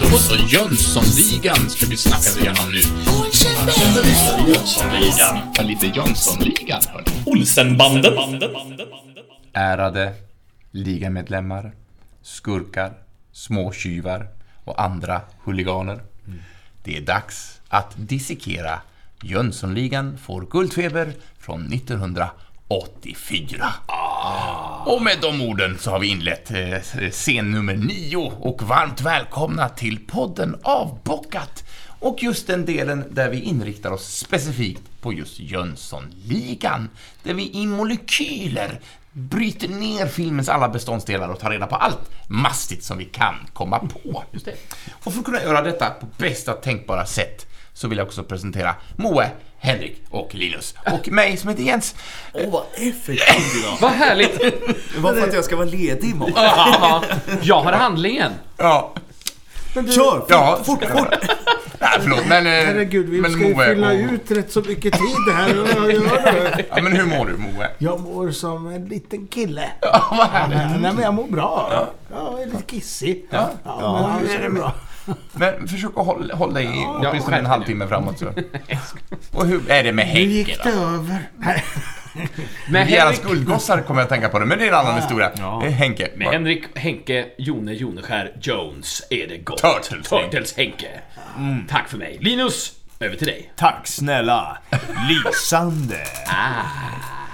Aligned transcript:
Då 0.00 0.18
så, 0.18 0.36
Jönssonligan 0.48 1.70
ska 1.70 1.86
vi 1.86 1.96
snacka 1.96 2.40
igenom 2.40 2.70
nu. 2.72 2.80
Jönssonligan. 4.48 5.38
Ja, 5.54 5.62
lite 5.62 5.86
Jönssonligan, 5.86 6.82
hörni. 6.88 7.04
Olsenbanden. 7.26 8.14
Ärade 9.52 10.14
ligamedlemmar, 10.70 11.72
skurkar, 12.22 12.92
småtjuvar 13.32 14.28
och 14.64 14.82
andra 14.82 15.20
huliganer. 15.44 16.00
Det 16.82 16.96
är 16.96 17.00
dags 17.00 17.60
att 17.68 17.94
dissekera 17.96 18.80
Jönssonligan 19.22 20.18
får 20.18 20.46
guldfeber 20.50 21.12
från 21.38 21.68
1984. 22.68 23.72
Och 24.86 25.02
med 25.02 25.18
de 25.22 25.42
orden 25.42 25.78
så 25.78 25.90
har 25.90 25.98
vi 25.98 26.06
inlett 26.06 26.50
eh, 26.50 27.10
scen 27.10 27.50
nummer 27.50 27.74
nio 27.74 28.32
och 28.40 28.62
varmt 28.62 29.00
välkomna 29.00 29.68
till 29.68 30.06
podden 30.06 30.56
Avbockat. 30.62 31.64
Och 32.00 32.22
just 32.22 32.46
den 32.46 32.64
delen 32.64 33.04
där 33.10 33.30
vi 33.30 33.40
inriktar 33.40 33.90
oss 33.90 34.16
specifikt 34.16 34.82
på 35.00 35.12
just 35.12 35.40
Jönssonligan. 35.40 36.88
Där 37.22 37.34
vi 37.34 37.50
i 37.54 37.66
molekyler 37.66 38.80
bryter 39.12 39.68
ner 39.68 40.06
filmens 40.06 40.48
alla 40.48 40.68
beståndsdelar 40.68 41.28
och 41.28 41.40
tar 41.40 41.50
reda 41.50 41.66
på 41.66 41.76
allt 41.76 42.10
mastigt 42.26 42.84
som 42.84 42.98
vi 42.98 43.04
kan 43.04 43.34
komma 43.52 43.78
på. 43.78 44.24
Och 44.90 45.12
för 45.12 45.18
att 45.20 45.24
kunna 45.24 45.42
göra 45.42 45.62
detta 45.62 45.90
på 45.90 46.06
bästa 46.16 46.52
tänkbara 46.52 47.06
sätt 47.06 47.46
så 47.72 47.88
vill 47.88 47.98
jag 47.98 48.06
också 48.06 48.24
presentera 48.24 48.74
Moe, 48.96 49.30
Henrik 49.60 50.02
och 50.10 50.34
Linus. 50.34 50.74
Och 50.92 51.08
mig 51.08 51.36
som 51.36 51.48
heter 51.50 51.62
Jens. 51.62 51.94
Åh, 52.32 52.50
vad 52.50 52.62
effektivt 52.74 53.56
idag. 53.62 53.76
Vad 53.80 53.90
härligt. 53.90 54.38
Det 54.94 54.98
var 55.00 55.12
för 55.12 55.28
att 55.28 55.34
jag 55.34 55.44
ska 55.44 55.56
vara 55.56 55.66
ledig 55.66 56.10
imorgon. 56.10 56.32
Ja, 56.36 57.02
jag 57.42 57.60
har 57.60 57.72
handlingen. 57.72 58.32
Ja, 58.56 58.92
Kör! 59.74 59.84
Fort, 60.20 60.26
Ja. 60.28 60.58
fort, 60.64 60.84
fort! 60.84 61.08
nej 61.80 61.90
förlåt 62.00 62.26
men... 62.28 62.46
eh, 62.46 62.52
Herregud, 62.52 63.08
vi 63.08 63.20
men 63.20 63.32
ska 63.32 63.40
ju 63.48 63.54
fylla 63.54 63.86
och- 63.88 63.94
ut 64.12 64.30
rätt 64.30 64.52
så 64.52 64.60
mycket 64.60 64.92
tid 64.92 65.34
här. 65.34 65.48
Jag, 65.48 65.92
gör 65.92 66.32
det. 66.56 66.64
Ja, 66.70 66.82
men 66.82 66.92
hur 66.96 67.04
mår 67.06 67.26
du 67.26 67.36
Moe? 67.36 67.68
jag 67.78 68.00
mår 68.00 68.30
som 68.30 68.66
en 68.66 68.84
liten 68.86 69.26
kille. 69.26 69.70
Ja, 69.80 70.04
vad 70.18 70.26
härligt. 70.28 70.58
Nej, 70.82 70.92
men 70.94 71.02
jag 71.04 71.14
mår 71.14 71.24
bra. 71.26 71.86
Jag 72.10 72.42
är 72.42 72.46
lite 72.46 72.62
kissig. 72.66 73.24
Ja, 73.30 73.48
men 73.64 73.84
annars 73.84 74.30
är 74.38 74.42
det 74.42 74.50
bra. 74.50 74.72
Men 75.32 75.68
försök 75.68 75.90
att 75.96 76.06
hålla, 76.06 76.34
hålla 76.34 76.52
dig 76.52 76.64
i 76.64 76.84
åtminstone 76.86 77.36
en 77.38 77.46
halvtimme 77.46 77.88
framåt 77.88 78.18
så. 78.18 78.26
Och 79.32 79.46
hur 79.46 79.70
är 79.70 79.82
det 79.84 79.92
med 79.92 80.06
Nu 80.06 80.12
Henke 80.12 80.30
gick 80.30 80.64
då? 80.64 80.70
det 80.70 80.76
över. 80.76 81.30
Vi 82.70 82.78
är 82.78 82.84
Henrik, 82.84 83.22
guldgossar 83.22 83.80
kommer 83.80 84.00
jag 84.00 84.04
att 84.04 84.10
tänka 84.10 84.28
på 84.28 84.38
det, 84.38 84.46
men 84.46 84.58
det 84.58 84.64
är 84.64 84.68
en 84.68 84.74
annan 84.74 84.96
historia. 84.96 85.32
Eh, 85.38 85.60
Henke. 85.60 86.08
med 86.16 86.28
Henrik 86.28 86.64
Henke 86.74 87.26
Jone 87.38 87.72
Joneskär 87.72 88.32
Jones 88.40 89.02
är 89.10 89.26
det 89.26 89.38
gott. 89.38 89.58
Turtles. 89.58 90.08
Turtles 90.08 90.56
Henke. 90.56 90.88
Tack 91.68 91.88
för 91.88 91.98
mig. 91.98 92.18
Linus, 92.20 92.72
över 93.00 93.16
till 93.16 93.26
dig. 93.26 93.52
Tack 93.56 93.86
snälla. 93.86 94.58
Lysande. 95.08 95.96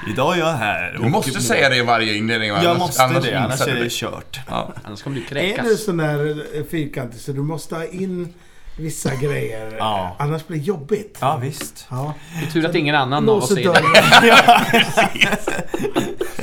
Idag 0.09 0.35
är 0.35 0.39
jag 0.39 0.53
här. 0.53 0.99
Du 1.03 1.09
måste 1.09 1.41
säga 1.41 1.69
det 1.69 1.77
i 1.77 1.83
varje 1.83 2.15
inledning. 2.15 2.49
Jag 2.49 2.65
Annars- 2.65 2.79
måste 2.79 3.07
det, 3.09 3.17
inser 3.17 3.35
annars 3.37 3.61
är 3.61 3.75
det 3.75 3.83
det. 3.83 3.91
kört. 3.93 4.41
Annars 4.85 5.03
kommer 5.03 5.17
du 5.17 5.23
Är 5.23 5.27
kräkas. 5.29 5.67
du 5.69 5.77
sån 5.77 5.97
där 5.97 6.31
eh, 6.59 6.65
fyrkantig 6.71 7.21
så 7.21 7.33
du 7.33 7.41
måste 7.43 7.75
ha 7.75 7.85
in 7.85 8.35
vissa 8.79 9.15
grejer. 9.15 9.77
Ja. 9.79 10.17
Annars 10.19 10.47
blir 10.47 10.59
det 10.59 10.65
jobbigt. 10.65 11.19
Ja, 11.21 11.37
visst. 11.37 11.87
Ja. 11.91 12.15
Det 12.41 12.47
är 12.47 12.51
tur 12.51 12.67
att 12.69 12.75
ingen 12.75 12.95
annan 12.95 13.29
av 13.29 13.37
oss 13.37 13.51
är 13.51 13.57
det. 13.57 13.83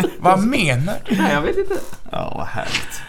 Vad 0.20 0.40
menar 0.40 0.96
du? 1.06 1.16
Nej, 1.16 1.34
jag 1.34 1.42
vet 1.42 1.58
inte. 1.58 1.76
Ja, 2.12 2.34
vad 2.38 2.48
härligt. 2.48 3.02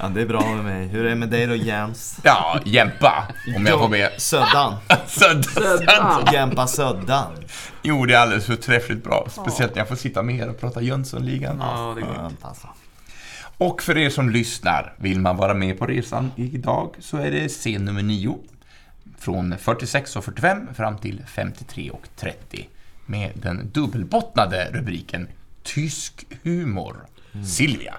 Ja, 0.00 0.08
det 0.08 0.20
är 0.20 0.26
bra 0.26 0.54
med 0.54 0.64
mig. 0.64 0.86
Hur 0.86 1.04
är 1.04 1.08
det 1.08 1.14
med 1.14 1.28
dig 1.28 1.46
då, 1.46 1.54
Jens? 1.54 2.18
Ja, 2.22 2.60
Jämpa, 2.64 3.28
om 3.56 3.66
jag 3.66 3.78
får 3.78 3.88
be. 3.88 4.12
Söddan. 4.18 4.74
Söddan. 5.06 6.24
Jämpa 6.32 6.66
Söddan. 6.66 7.32
Jo, 7.82 8.06
det 8.06 8.14
är 8.14 8.18
alldeles 8.18 8.46
förträffligt 8.46 9.04
bra. 9.04 9.26
Speciellt 9.30 9.74
när 9.74 9.80
jag 9.80 9.88
får 9.88 9.96
sitta 9.96 10.22
med 10.22 10.36
er 10.36 10.48
och 10.48 10.60
prata 10.60 10.82
Jönssonligan. 10.82 11.56
Ja, 11.60 11.92
det 11.96 12.00
är 12.00 12.06
gott. 12.06 12.16
Skönt 12.16 12.44
alltså. 12.44 12.68
Och 13.58 13.82
för 13.82 13.98
er 13.98 14.10
som 14.10 14.30
lyssnar, 14.30 14.94
vill 14.96 15.20
man 15.20 15.36
vara 15.36 15.54
med 15.54 15.78
på 15.78 15.86
resan 15.86 16.32
idag 16.36 16.94
så 17.00 17.16
är 17.16 17.30
det 17.30 17.48
scen 17.48 17.84
nummer 17.84 18.02
9. 18.02 18.38
Från 19.18 19.54
46 19.58 20.16
och 20.16 20.24
45 20.24 20.74
fram 20.74 20.98
till 20.98 21.22
53 21.26 21.90
och 21.90 22.08
30. 22.16 22.68
Med 23.06 23.30
den 23.34 23.70
dubbelbottnade 23.72 24.70
rubriken 24.72 25.28
Tysk 25.62 26.24
humor. 26.42 26.96
Silvia. 27.46 27.94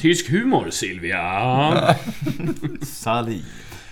Tysk 0.00 0.30
humor, 0.30 0.70
Silvia. 0.70 1.96
Saliv. 2.82 3.44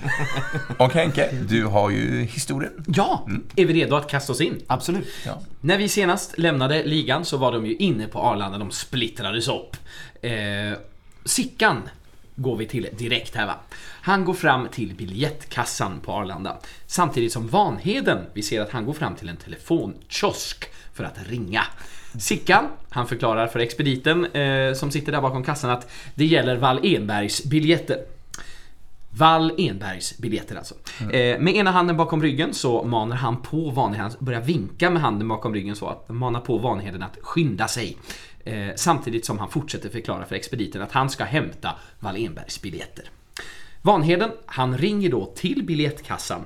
Och 0.78 0.92
Henke, 0.92 1.30
du 1.48 1.64
har 1.64 1.90
ju 1.90 2.22
historien. 2.22 2.84
Ja, 2.86 3.28
är 3.56 3.66
vi 3.66 3.72
redo 3.74 3.96
att 3.96 4.10
kasta 4.10 4.32
oss 4.32 4.40
in? 4.40 4.62
Absolut. 4.66 5.08
Ja. 5.26 5.42
När 5.60 5.78
vi 5.78 5.88
senast 5.88 6.38
lämnade 6.38 6.82
ligan 6.84 7.24
så 7.24 7.36
var 7.36 7.52
de 7.52 7.66
ju 7.66 7.76
inne 7.76 8.06
på 8.06 8.18
Arlanda, 8.18 8.58
de 8.58 8.70
splittrades 8.70 9.48
upp. 9.48 9.76
Eh, 10.22 10.32
Sickan 11.24 11.82
går 12.34 12.56
vi 12.56 12.66
till 12.66 12.88
direkt 12.98 13.34
här 13.34 13.46
va. 13.46 13.54
Han 14.02 14.24
går 14.24 14.34
fram 14.34 14.68
till 14.68 14.94
biljettkassan 14.94 16.00
på 16.00 16.12
Arlanda. 16.12 16.58
Samtidigt 16.86 17.32
som 17.32 17.48
Vanheden, 17.48 18.26
vi 18.32 18.42
ser 18.42 18.60
att 18.60 18.70
han 18.70 18.84
går 18.86 18.92
fram 18.92 19.16
till 19.16 19.28
en 19.28 19.36
telefonkiosk 19.36 20.64
för 20.94 21.04
att 21.04 21.28
ringa. 21.28 21.64
Sickan, 22.18 22.68
han 22.90 23.06
förklarar 23.06 23.46
för 23.46 23.60
expediten 23.60 24.24
eh, 24.24 24.74
som 24.74 24.90
sitter 24.90 25.12
där 25.12 25.20
bakom 25.20 25.44
kassan 25.44 25.70
att 25.70 25.90
det 26.14 26.24
gäller 26.24 26.56
Wall 26.56 26.80
Enbergs 26.82 27.44
biljetter. 27.44 27.98
Wall 29.10 29.52
Enbergs 29.58 30.18
biljetter 30.18 30.56
alltså. 30.56 30.74
Eh, 31.00 31.40
med 31.40 31.56
ena 31.56 31.70
handen 31.70 31.96
bakom 31.96 32.22
ryggen 32.22 32.54
så 32.54 32.84
manar 32.84 33.16
han 33.16 33.42
på 33.42 33.70
Vanheden, 33.70 34.10
börjar 34.18 34.40
vinka 34.40 34.90
med 34.90 35.02
handen 35.02 35.28
bakom 35.28 35.54
ryggen 35.54 35.76
så 35.76 35.86
att 35.88 36.08
manar 36.08 36.40
på 36.40 36.58
Vanheden 36.58 37.02
att 37.02 37.18
skynda 37.22 37.68
sig. 37.68 37.96
Eh, 38.44 38.68
samtidigt 38.76 39.26
som 39.26 39.38
han 39.38 39.50
fortsätter 39.50 39.88
förklara 39.88 40.24
för 40.24 40.34
expediten 40.34 40.82
att 40.82 40.92
han 40.92 41.10
ska 41.10 41.24
hämta 41.24 41.70
Wall 42.00 42.16
Enbergs 42.16 42.62
biljetter. 42.62 43.10
Vanheden, 43.82 44.30
han 44.46 44.78
ringer 44.78 45.10
då 45.10 45.26
till 45.26 45.64
biljettkassan 45.64 46.44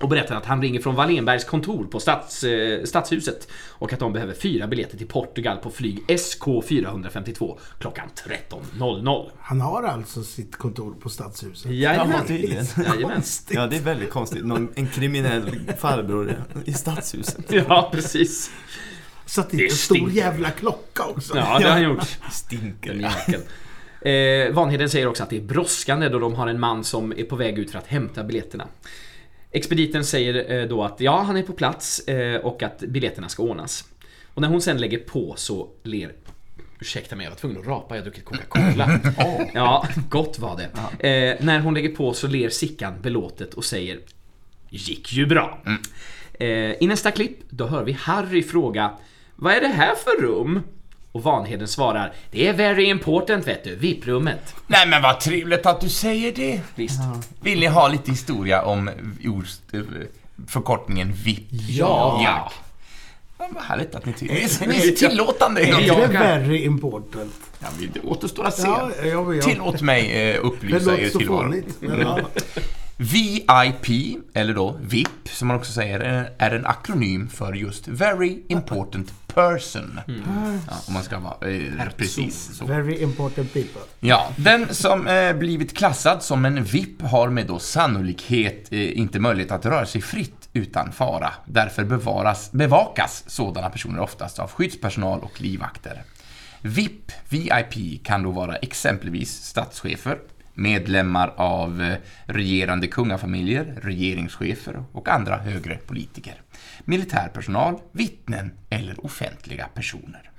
och 0.00 0.08
berättar 0.08 0.36
att 0.36 0.46
han 0.46 0.62
ringer 0.62 0.80
från 0.80 0.94
Wallenbergs 0.94 1.44
kontor 1.44 1.84
på 1.84 2.00
stads, 2.00 2.44
eh, 2.44 2.84
Stadshuset 2.84 3.48
och 3.68 3.92
att 3.92 3.98
de 3.98 4.12
behöver 4.12 4.34
fyra 4.34 4.66
biljetter 4.66 4.98
till 4.98 5.06
Portugal 5.06 5.56
på 5.56 5.70
flyg 5.70 6.04
SK452 6.08 7.58
klockan 7.78 8.08
13.00. 8.48 9.30
Han 9.40 9.60
har 9.60 9.82
alltså 9.82 10.22
sitt 10.22 10.56
kontor 10.56 10.94
på 11.00 11.08
Stadshuset. 11.08 11.70
Jajamän. 11.70 12.24
Jajamän. 12.28 13.22
Ja, 13.50 13.66
det 13.66 13.76
är 13.76 13.80
väldigt 13.80 14.10
konstigt. 14.10 14.44
Någon, 14.44 14.68
en 14.74 14.86
kriminell 14.86 15.60
farbror 15.78 16.44
i 16.64 16.72
stadshuset. 16.72 17.52
Ja, 17.68 17.90
precis. 17.92 18.50
Satt 19.26 19.50
Det 19.50 19.56
dit 19.56 19.70
en 19.70 19.76
stor 19.76 20.10
jävla 20.10 20.50
klocka 20.50 21.04
också. 21.04 21.36
Ja, 21.36 21.58
det 21.58 21.64
har 21.64 21.72
han 21.72 21.82
gjort. 21.82 22.18
Stinker. 22.30 23.12
Eh, 24.00 24.52
Vanheden 24.52 24.90
säger 24.90 25.06
också 25.06 25.22
att 25.22 25.30
det 25.30 25.36
är 25.36 25.40
brådskande 25.40 26.08
då 26.08 26.18
de 26.18 26.34
har 26.34 26.46
en 26.46 26.60
man 26.60 26.84
som 26.84 27.12
är 27.12 27.24
på 27.24 27.36
väg 27.36 27.58
ut 27.58 27.70
för 27.70 27.78
att 27.78 27.86
hämta 27.86 28.24
biljetterna. 28.24 28.66
Expediten 29.50 30.04
säger 30.04 30.60
eh, 30.60 30.68
då 30.68 30.84
att 30.84 31.00
ja, 31.00 31.22
han 31.22 31.36
är 31.36 31.42
på 31.42 31.52
plats 31.52 32.08
eh, 32.08 32.40
och 32.40 32.62
att 32.62 32.78
biljetterna 32.78 33.28
ska 33.28 33.42
ordnas. 33.42 33.84
Och 34.34 34.42
när 34.42 34.48
hon 34.48 34.60
sen 34.60 34.78
lägger 34.78 34.98
på 34.98 35.34
så 35.36 35.68
ler 35.82 36.12
Ursäkta 36.80 37.16
mig, 37.16 37.24
jag 37.24 37.30
var 37.30 37.36
tvungen 37.36 37.60
att 37.60 37.66
rapa, 37.66 37.94
jag 37.94 38.02
har 38.02 38.04
druckit 38.04 38.24
Coca-Cola. 38.24 39.00
Ja, 39.54 39.88
gott 40.08 40.38
var 40.38 40.56
det. 40.56 41.08
Eh, 41.08 41.44
när 41.44 41.60
hon 41.60 41.74
lägger 41.74 41.88
på 41.88 42.12
så 42.12 42.26
ler 42.26 42.48
Sickan 42.48 42.94
belåtet 43.02 43.54
och 43.54 43.64
säger 43.64 44.00
Gick 44.70 45.12
ju 45.12 45.26
bra. 45.26 45.62
Eh, 46.34 46.48
I 46.82 46.86
nästa 46.86 47.10
klipp, 47.10 47.38
då 47.50 47.66
hör 47.66 47.84
vi 47.84 47.92
Harry 47.92 48.42
fråga 48.42 48.90
Vad 49.36 49.52
är 49.52 49.60
det 49.60 49.68
här 49.68 49.94
för 49.94 50.22
rum? 50.22 50.62
Och 51.12 51.22
Vanheden 51.22 51.68
svarar 51.68 52.12
Det 52.30 52.46
är 52.48 52.52
very 52.52 52.84
important 52.84 53.46
vet 53.46 53.64
du, 53.64 53.76
VIP-rummet. 53.76 54.54
Nej 54.66 54.88
men 54.88 55.02
vad 55.02 55.20
trevligt 55.20 55.66
att 55.66 55.80
du 55.80 55.88
säger 55.88 56.32
det. 56.32 56.60
Visst. 56.74 57.00
Vill 57.40 57.60
ni 57.60 57.66
ha 57.66 57.88
lite 57.88 58.10
historia 58.10 58.62
om 58.62 58.88
eh, 58.88 58.94
förkortningen 60.48 61.12
VIP? 61.12 61.46
Ja. 61.68 62.20
ja. 62.24 62.52
Men 63.38 63.54
Vad 63.54 63.62
härligt 63.64 63.94
att 63.94 64.06
ni 64.06 64.12
tycker 64.12 64.34
Ni 64.34 64.40
är- 64.40 64.66
ni 64.68 64.76
är 64.76 64.96
så 64.96 65.08
tillåtande 65.08 65.64
hela 65.64 65.80
Ja. 65.80 65.94
Det 65.94 66.02
är 66.16 66.38
very 66.38 66.64
important. 66.64 67.32
Ja, 67.60 67.66
men 67.78 67.90
det 67.94 68.00
återstår 68.00 68.44
att 68.46 68.54
se. 68.56 68.66
Ja, 68.68 68.90
ja, 69.04 69.34
ja. 69.34 69.42
Tillåt 69.42 69.80
mig 69.82 70.30
eh, 70.30 70.44
upplysa 70.44 70.76
er 70.76 70.96
låter 70.96 71.08
så 71.10 71.18
tillvaro. 71.18 71.42
fånigt. 71.42 71.76
men 71.80 72.00
ja. 72.00 72.18
VIP, 72.96 74.16
eller 74.34 74.54
då 74.54 74.78
VIP, 74.82 75.08
som 75.30 75.48
man 75.48 75.56
också 75.56 75.72
säger, 75.72 76.30
är 76.38 76.50
en 76.50 76.66
akronym 76.66 77.28
för 77.28 77.52
just 77.52 77.88
Very 77.88 78.42
Important 78.48 79.12
Person. 79.38 80.00
Ja, 80.06 80.74
om 80.86 80.94
man 80.94 81.02
ska 81.02 81.18
vara 81.18 81.50
eh, 81.50 81.88
precis 81.96 82.56
så. 82.56 82.66
Very 82.66 83.02
important 83.02 83.52
people. 83.52 83.80
Ja, 84.00 84.28
den 84.36 84.74
som 84.74 85.06
eh, 85.06 85.32
blivit 85.32 85.76
klassad 85.76 86.22
som 86.22 86.44
en 86.44 86.64
VIP 86.64 87.02
har 87.02 87.28
med 87.28 87.46
då 87.46 87.58
sannolikhet 87.58 88.72
eh, 88.72 88.98
inte 88.98 89.18
möjlighet 89.18 89.52
att 89.52 89.66
röra 89.66 89.86
sig 89.86 90.00
fritt 90.00 90.48
utan 90.52 90.92
fara. 90.92 91.32
Därför 91.44 91.84
bevaras, 91.84 92.52
bevakas 92.52 93.24
sådana 93.26 93.70
personer 93.70 94.00
oftast 94.00 94.38
av 94.38 94.50
skyddspersonal 94.50 95.20
och 95.20 95.40
livvakter. 95.40 96.02
VIP, 96.60 97.12
VIP 97.28 98.04
kan 98.04 98.22
då 98.22 98.30
vara 98.30 98.56
exempelvis 98.56 99.42
statschefer, 99.42 100.18
medlemmar 100.54 101.32
av 101.36 101.82
eh, 101.82 101.94
regerande 102.24 102.86
kungafamiljer, 102.86 103.78
regeringschefer 103.82 104.84
och 104.92 105.08
andra 105.08 105.36
högre 105.36 105.76
politiker, 105.76 106.34
militär 106.88 107.28
personal, 107.28 107.80
vittnen 107.92 108.50
eller 108.70 109.04
offentliga 109.04 109.68
personer. 109.74 110.30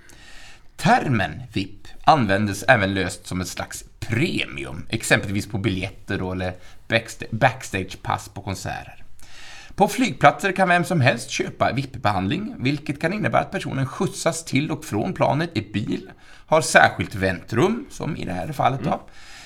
Termen 0.76 1.42
VIP 1.54 1.88
användes 2.04 2.64
även 2.64 2.94
löst 2.94 3.28
som 3.28 3.42
ett 3.42 3.48
slags 3.48 3.84
premium, 4.00 4.86
exempelvis 4.90 5.48
på 5.48 5.58
biljetter 5.58 6.32
eller 6.32 6.54
backstagepass 7.32 8.30
på 8.30 8.42
konserter. 8.42 9.04
På 9.76 9.88
flygplatser 9.88 10.52
kan 10.52 10.70
vem 10.70 10.84
som 10.84 11.02
helst 11.02 11.30
köpa 11.30 11.72
VIP-behandling, 11.72 12.56
vilket 12.60 13.02
kan 13.02 13.14
innebära 13.14 13.42
att 13.42 13.52
personen 13.52 13.88
skjutsas 13.88 14.46
till 14.46 14.72
och 14.72 14.86
från 14.86 15.14
planet 15.14 15.58
i 15.58 15.72
bil, 15.74 16.12
har 16.46 16.62
särskilt 16.62 17.16
väntrum, 17.16 17.86
som 17.90 18.16
i 18.16 18.26
det 18.26 18.34
här 18.34 18.52
fallet 18.52 18.84
då, 18.84 19.02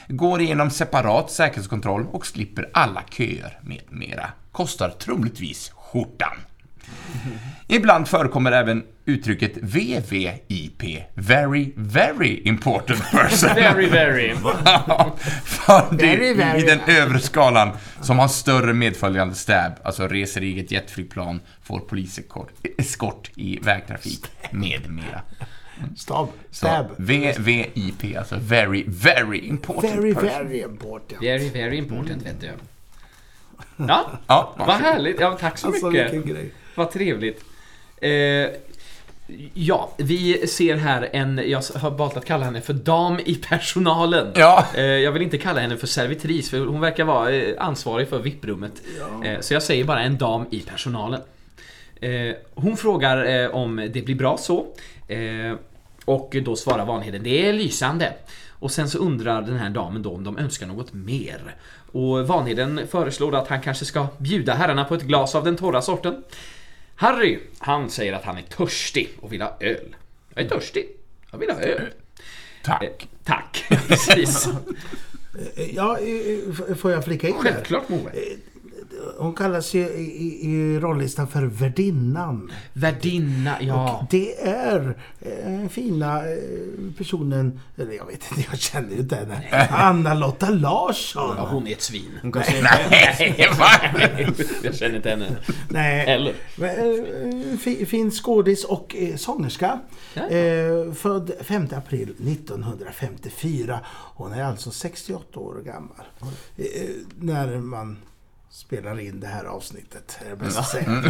går 0.08 0.42
igenom 0.42 0.70
separat 0.70 1.32
säkerhetskontroll 1.32 2.08
och 2.12 2.26
slipper 2.26 2.70
alla 2.74 3.04
köer 3.10 3.60
med 3.62 3.82
mera. 3.90 4.30
Kostar 4.52 4.90
troligtvis 4.90 5.70
skjortan. 5.70 6.38
Ibland 7.68 8.08
förekommer 8.08 8.52
även 8.52 8.84
uttrycket 9.06 9.52
VVIP, 9.62 11.04
Very 11.14 11.72
Very 11.76 12.42
Important 12.46 13.12
Person. 13.12 13.50
Very, 13.56 13.86
very. 13.90 14.36
För 15.44 15.96
det 15.96 16.06
Very, 16.06 16.34
very. 16.34 16.60
i 16.60 16.66
den 16.66 16.80
övre 16.88 17.20
skalan 17.20 17.70
som 18.02 18.20
har 18.20 18.28
större 18.28 18.74
medföljande 18.74 19.36
stab, 19.36 19.74
alltså 19.84 20.08
reser 20.08 20.44
i 20.44 20.48
eget 20.52 20.72
jetflygplan, 20.72 21.40
får 21.64 21.80
poliseskort 21.80 22.50
eskort 22.78 23.32
i 23.36 23.60
vägtrafik 23.62 24.26
med 24.52 24.90
mera. 24.90 25.22
Stab. 25.96 26.28
Så 26.52 26.56
Stab. 26.58 26.86
VVIP, 26.98 28.18
alltså 28.18 28.36
Very 28.42 28.84
Very 28.88 29.38
Important 29.40 29.96
Very, 29.96 30.14
Person. 30.14 30.30
very 30.30 30.62
important. 30.64 31.22
Very, 31.22 31.50
very 31.50 31.78
important, 31.78 32.26
vet 32.26 32.42
du. 32.42 32.52
Ja, 33.78 34.12
Ja, 34.28 34.56
vad 34.58 34.70
härligt. 34.76 35.20
Ja, 35.20 35.38
tack 35.40 35.58
så 35.58 35.68
Alltså 35.68 35.90
mycket. 35.90 36.54
Vad 36.76 36.92
trevligt. 36.92 37.44
Eh, 38.02 38.12
ja, 39.54 39.92
vi 39.98 40.48
ser 40.48 40.76
här 40.76 41.10
en, 41.14 41.42
jag 41.46 41.62
har 41.76 41.92
valt 41.92 42.18
att 42.18 42.26
kalla 42.26 42.46
henne 42.46 42.62
för 42.62 42.74
dam 42.74 43.20
i 43.26 43.36
personalen. 43.36 44.32
Ja. 44.36 44.66
Eh, 44.76 44.84
jag 44.84 45.12
vill 45.12 45.22
inte 45.22 45.38
kalla 45.38 45.60
henne 45.60 45.78
för 45.78 45.88
servitris, 45.88 46.50
för 46.50 46.60
hon 46.60 46.82
verkar 46.82 47.04
vara 47.04 47.32
eh, 47.32 47.54
ansvarig 47.58 48.08
för 48.08 48.20
VIP-rummet. 48.20 48.82
Eh, 49.26 49.40
så 49.40 49.54
jag 49.54 49.64
säger 49.64 49.84
bara 49.84 50.02
en 50.02 50.18
dam 50.18 50.46
i 50.52 50.60
personalen. 50.60 51.22
Eh, 52.02 52.36
hon 52.54 52.78
frågar 52.78 53.26
eh, 53.26 53.50
om 53.50 53.90
det 53.94 54.02
blir 54.02 54.16
bra 54.16 54.38
så. 54.38 54.68
Eh, 55.08 55.54
och 56.06 56.36
då 56.46 56.56
svarar 56.56 56.86
Vanheden, 56.86 57.24
det 57.24 57.50
är 57.50 57.54
lysande. 57.54 58.14
Och 58.50 58.72
sen 58.72 58.90
så 58.90 58.98
undrar 58.98 59.42
den 59.42 59.58
här 59.58 59.70
damen 59.70 60.04
då 60.04 60.12
om 60.12 60.24
de 60.24 60.38
önskar 60.38 60.68
något 60.68 60.94
mer. 60.94 61.56
Och 61.92 62.28
Vanheden 62.28 62.82
föreslår 62.92 63.36
att 63.36 63.48
han 63.48 63.62
kanske 63.62 63.86
ska 63.86 64.08
bjuda 64.18 64.54
herrarna 64.54 64.86
på 64.86 64.96
ett 64.96 65.02
glas 65.02 65.36
av 65.36 65.44
den 65.44 65.56
torra 65.56 65.82
sorten. 65.82 66.24
Harry, 66.96 67.40
han 67.58 67.90
säger 67.90 68.14
att 68.14 68.24
han 68.24 68.38
är 68.38 68.42
törstig 68.42 69.10
och 69.22 69.34
vill 69.34 69.42
ha 69.42 69.58
öl. 69.60 69.96
Jag 70.36 70.46
är 70.46 70.50
törstig. 70.50 70.88
Jag 71.32 71.38
vill 71.40 71.50
ha 71.50 71.60
öl. 71.60 71.82
Eh, 71.82 71.88
Tack. 72.64 73.08
tack, 73.24 73.66
precis. 73.88 74.48
Eh, 75.56 75.76
Ja, 75.76 75.98
eh, 76.00 76.38
f- 76.52 76.78
får 76.80 76.92
jag 76.92 77.06
flika 77.06 77.28
in? 77.28 77.34
Självklart 77.34 77.90
Moe. 77.90 78.12
Hon 79.18 79.34
kallas 79.34 79.74
ju 79.74 79.80
i, 79.90 80.02
i, 80.02 80.50
i 80.52 80.80
rollistan 80.80 81.28
för 81.28 81.44
värdinnan. 81.44 82.52
Värdinna, 82.74 83.56
ja. 83.62 84.08
Det 84.12 84.42
är 84.48 84.98
eh, 85.22 85.70
fina 85.70 86.20
eh, 86.20 86.38
personen, 86.98 87.60
eller 87.78 87.92
jag 87.94 88.06
vet 88.06 88.22
inte, 88.32 88.50
jag 88.52 88.60
känner 88.60 88.90
ju 88.90 88.98
inte 89.00 89.16
henne. 89.16 89.68
Anna-Lotta 89.70 90.50
Larsson. 90.50 91.34
ja. 91.38 91.48
Hon 91.52 91.68
är 91.68 91.72
ett 91.72 91.82
svin. 91.82 92.20
Hon 92.22 92.32
kanske 92.32 92.62
Nej, 92.62 93.50
va? 93.60 93.68
Jag 94.64 94.76
känner 94.76 94.96
inte 94.96 95.10
henne. 95.10 95.36
Nej, 95.70 96.06
Eller? 96.10 96.34
eh, 96.62 97.58
fi- 97.58 97.86
fin 97.86 98.12
skådis 98.12 98.64
och 98.64 98.96
eh, 98.96 99.16
sångerska. 99.16 99.80
Ja. 100.14 100.28
Eh, 100.28 100.94
född 100.94 101.32
5 101.42 101.68
april 101.72 102.16
1954. 102.28 103.80
Hon 104.16 104.34
är 104.34 104.44
alltså 104.44 104.72
68 104.72 105.40
år 105.40 105.62
gammal. 105.66 106.06
Eh, 106.58 106.90
när 107.20 107.58
man 107.60 107.98
spelar 108.54 109.00
in 109.00 109.20
det 109.20 109.28
här 109.28 109.44
avsnittet. 109.46 110.18
Är 110.26 110.30
det 110.30 110.36
bäst 110.36 110.60
att 110.60 110.70
säga. 110.70 111.02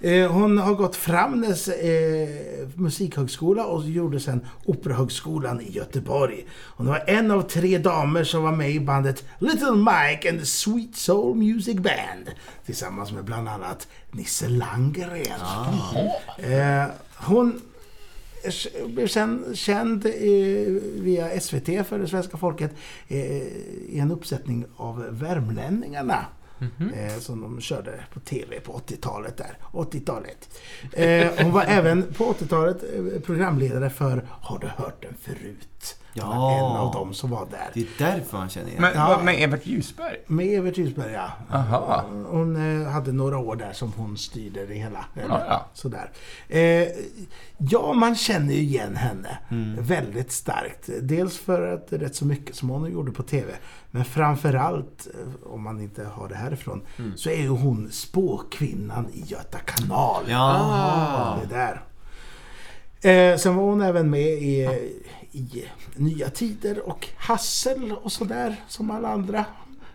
Eh, 0.00 0.32
Hon 0.32 0.58
har 0.58 0.74
gått 0.74 0.96
Framnäs 0.96 1.68
eh, 1.68 2.28
musikhögskola 2.74 3.64
och 3.66 3.84
gjorde 3.88 4.20
sen 4.20 4.46
Operahögskolan 4.64 5.60
i 5.60 5.70
Göteborg. 5.72 6.46
Hon 6.76 6.86
var 6.86 7.04
en 7.06 7.30
av 7.30 7.42
tre 7.42 7.78
damer 7.78 8.24
som 8.24 8.42
var 8.42 8.52
med 8.52 8.70
i 8.70 8.80
bandet 8.80 9.24
Little 9.38 9.72
Mike 9.72 10.30
and 10.30 10.38
the 10.40 10.46
Sweet 10.46 10.96
Soul 10.96 11.36
Music 11.36 11.74
Band. 11.76 12.30
Tillsammans 12.66 13.12
med 13.12 13.24
bland 13.24 13.48
annat 13.48 13.88
Nisse 14.10 14.48
Landgren. 14.48 15.26
Eh, 16.38 16.84
hon 17.16 17.60
blev 18.86 19.06
sen 19.06 19.44
känd 19.54 20.06
eh, 20.06 20.12
via 20.94 21.40
SVT 21.40 21.86
för 21.86 21.98
det 21.98 22.08
svenska 22.08 22.36
folket 22.36 22.70
eh, 23.08 23.42
i 23.88 23.98
en 23.98 24.10
uppsättning 24.10 24.64
av 24.76 25.06
Värmlänningarna. 25.10 26.26
Eh, 26.94 27.18
som 27.18 27.40
de 27.40 27.60
körde 27.60 28.04
på 28.12 28.20
TV 28.20 28.60
på 28.60 28.72
80-talet 28.72 29.36
där. 29.36 29.56
80-talet. 29.72 30.60
Eh, 30.92 31.44
hon 31.44 31.52
var 31.52 31.64
även 31.64 32.02
på 32.12 32.24
80-talet 32.24 32.84
eh, 32.96 33.20
programledare 33.20 33.90
för 33.90 34.26
Har 34.30 34.58
du 34.58 34.66
hört 34.66 35.02
den 35.02 35.14
förut? 35.20 35.96
Ja. 36.16 36.52
En 36.58 36.76
av 36.76 36.92
dem 36.92 37.14
som 37.14 37.30
var 37.30 37.46
där. 37.50 37.70
Det 37.74 37.80
är 37.80 37.86
därför 37.98 38.38
man 38.38 38.48
känner 38.48 38.68
igen. 38.68 38.82
Men 38.82 38.92
Ja. 38.94 39.20
med 39.22 39.42
Evert 39.42 39.66
Ljusberg? 39.66 40.16
Med 40.26 40.58
Evert 40.58 40.78
Ljusberg 40.78 41.12
ja. 41.12 41.30
Aha. 41.58 42.04
Hon 42.26 42.82
eh, 42.82 42.88
hade 42.90 43.12
några 43.12 43.38
år 43.38 43.56
där 43.56 43.72
som 43.72 43.92
hon 43.96 44.16
styrde 44.16 44.66
det 44.66 44.74
hela. 44.74 45.04
Eller, 45.14 45.28
Ja, 45.34 45.44
ja. 45.48 45.66
Sådär. 45.74 46.10
Eh, 46.48 46.88
ja, 47.58 47.92
man 47.92 48.14
känner 48.14 48.54
ju 48.54 48.60
igen 48.60 48.96
henne 48.96 49.38
väldigt 49.80 50.32
starkt. 50.32 50.88
Dels 51.02 51.38
för 51.38 51.72
att 51.74 51.88
det 51.90 51.96
är 51.96 52.00
rätt 52.00 52.16
så 52.16 52.26
mycket 52.26 52.56
som 52.56 52.68
hon 52.68 52.92
gjorde 52.92 53.12
på 53.12 53.22
TV. 53.22 53.52
Men 53.90 54.04
framförallt, 54.04 55.06
eh, 55.14 55.52
om 55.52 55.62
man 55.62 55.80
inte 55.80 56.04
har 56.04 56.28
det 56.28 56.34
härifrån, 56.36 56.82
så 57.16 57.30
är 57.30 57.40
ju 57.40 57.48
hon 57.48 57.88
spåkvinnan 57.92 59.08
i 59.12 59.20
Göta 59.26 59.58
kanal. 59.58 60.22
Ja. 60.28 61.38
Det 61.48 61.54
där. 61.54 61.80
Eh, 63.04 63.36
sen 63.38 63.56
var 63.56 63.62
hon 63.64 63.80
även 63.82 64.10
med 64.10 64.20
i, 64.28 64.68
i 65.34 65.64
Nya 65.96 66.30
Tider 66.30 66.88
och 66.88 67.08
Hassel 67.16 67.92
och 67.92 68.12
sådär 68.12 68.56
som 68.68 68.90
alla 68.90 69.08
andra. 69.08 69.44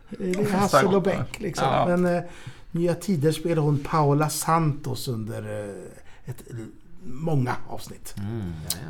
Det 0.10 0.32
är 0.32 0.52
Hassel 0.52 0.96
och 0.96 1.02
Beck 1.02 1.40
liksom. 1.40 1.68
Ja. 1.68 1.86
Men 1.88 2.16
eh, 2.16 2.24
Nya 2.72 2.96
Tider 2.96 3.32
spelade 3.32 3.62
hon 3.62 3.80
Paola 3.80 4.30
Santos 4.30 5.08
under 5.08 5.70
eh, 5.70 6.30
ett, 6.32 6.44
många 7.04 7.56
avsnitt. 7.70 8.16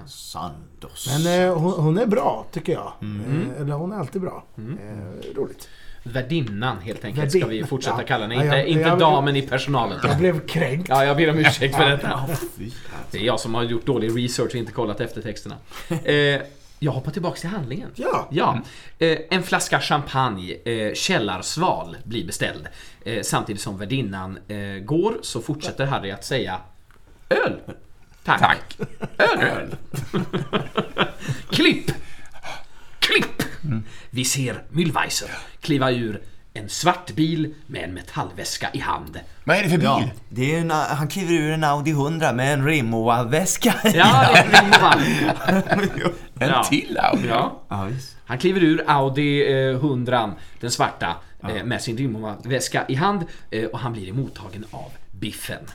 Sandos. 0.08 1.08
Men 1.08 1.42
eh, 1.42 1.58
hon, 1.58 1.74
hon 1.74 1.98
är 1.98 2.06
bra 2.06 2.46
tycker 2.52 2.74
jag. 2.74 2.94
Eh, 3.02 3.62
eller 3.62 3.74
hon 3.74 3.92
är 3.92 3.98
alltid 3.98 4.22
bra. 4.22 4.44
Eh, 4.58 5.36
roligt. 5.36 5.68
Värdinnan 6.04 6.78
helt 6.82 7.06
enkelt 7.06 7.32
ska 7.32 7.46
vi 7.48 7.64
fortsätta 7.64 8.02
Ja. 8.02 8.08
kalla 8.08 8.24
henne. 8.24 8.36
Ja, 8.36 8.44
Inte, 8.44 8.56
jag- 8.58 8.68
inte 8.68 8.82
jag- 8.90 9.00
damen 9.00 9.36
i 9.36 9.42
personalen. 9.42 10.00
Jag 10.04 10.18
blev 10.18 10.48
kränkt. 10.48 10.90
Ja, 10.90 11.06
jag 11.06 11.18
ber 11.18 11.30
om 11.30 11.38
ursäkt 11.40 11.76
för 11.76 11.90
detta. 11.90 12.26
Det 13.12 13.18
är 13.18 13.24
jag 13.24 13.40
som 13.40 13.56
har 13.56 13.64
gjort 13.64 13.86
dålig 13.86 14.18
research 14.24 14.50
och 14.50 14.56
inte 14.56 14.72
kollat 14.72 15.02
efter 15.02 15.22
texterna. 15.22 15.56
Eh, 16.04 16.42
jag 16.82 16.92
hoppar 16.92 17.12
tillbaks 17.12 17.42
till 17.42 17.50
handlingen. 17.50 17.90
Ja. 17.96 18.28
Ja, 18.32 18.60
eh, 19.00 19.18
en 19.30 19.44
flaska 19.44 19.80
champagne, 19.82 20.54
eh, 20.66 20.94
källarsval, 20.94 21.98
blir 22.04 22.26
beställd. 22.28 22.68
Eh, 23.06 23.22
samtidigt 23.22 23.62
som 23.62 23.78
värdinnan 23.78 24.40
eh, 24.48 24.58
går 24.84 25.14
så 25.22 25.42
fortsätter 25.42 25.86
Harry 25.86 26.12
att 26.12 26.26
säga 26.26 26.58
Öl! 27.30 27.60
Tack! 28.24 28.40
Tack. 28.40 28.78
Öl! 29.18 29.40
öl. 29.40 29.76
Klipp! 31.50 31.92
Klipp! 33.10 33.44
Vi 34.10 34.26
ser 34.26 34.64
Mühlweiser 34.70 35.30
kliva 35.62 35.92
ur 35.92 36.22
en 36.54 36.70
svart 36.70 37.12
bil 37.16 37.54
med 37.68 37.84
en 37.84 37.94
metallväska 37.94 38.70
i 38.74 38.80
hand. 38.80 39.20
Vad 39.44 39.58
är 39.58 39.64
det 39.64 39.70
för 39.70 39.78
bil? 39.78 39.86
Ja, 39.86 40.10
det 40.30 40.56
är 40.56 40.60
en, 40.60 40.72
han 40.72 41.08
kliver 41.08 41.34
ur 41.34 41.52
en 41.52 41.64
Audi 41.64 41.92
100 41.92 42.34
med 42.34 42.54
en 42.54 42.66
Rimowa-väska. 42.68 43.76
Ja, 43.84 44.30
det 44.34 44.40
är 44.40 44.62
Rimowa. 44.62 44.96
En 46.42 46.50
Ja. 46.50 46.64
till 46.64 46.98
Audi? 46.98 47.28
Ja. 47.28 47.62
ja. 47.70 47.88
Han 48.26 48.38
kliver 48.38 48.64
ur 48.64 48.84
Audi 48.88 49.54
eh, 49.54 49.76
100, 49.76 50.34
den 50.60 50.72
svarta, 50.72 51.16
eh, 51.44 51.64
med 51.64 51.82
sin 51.82 51.98
Rimowa-väska 51.98 52.86
i 52.88 52.96
hand 52.96 53.26
eh, 53.52 53.66
och 53.66 53.80
han 53.80 53.94
blir 53.94 54.10
emottagen 54.10 54.66
av 54.72 54.92
Biffen. 55.12 55.66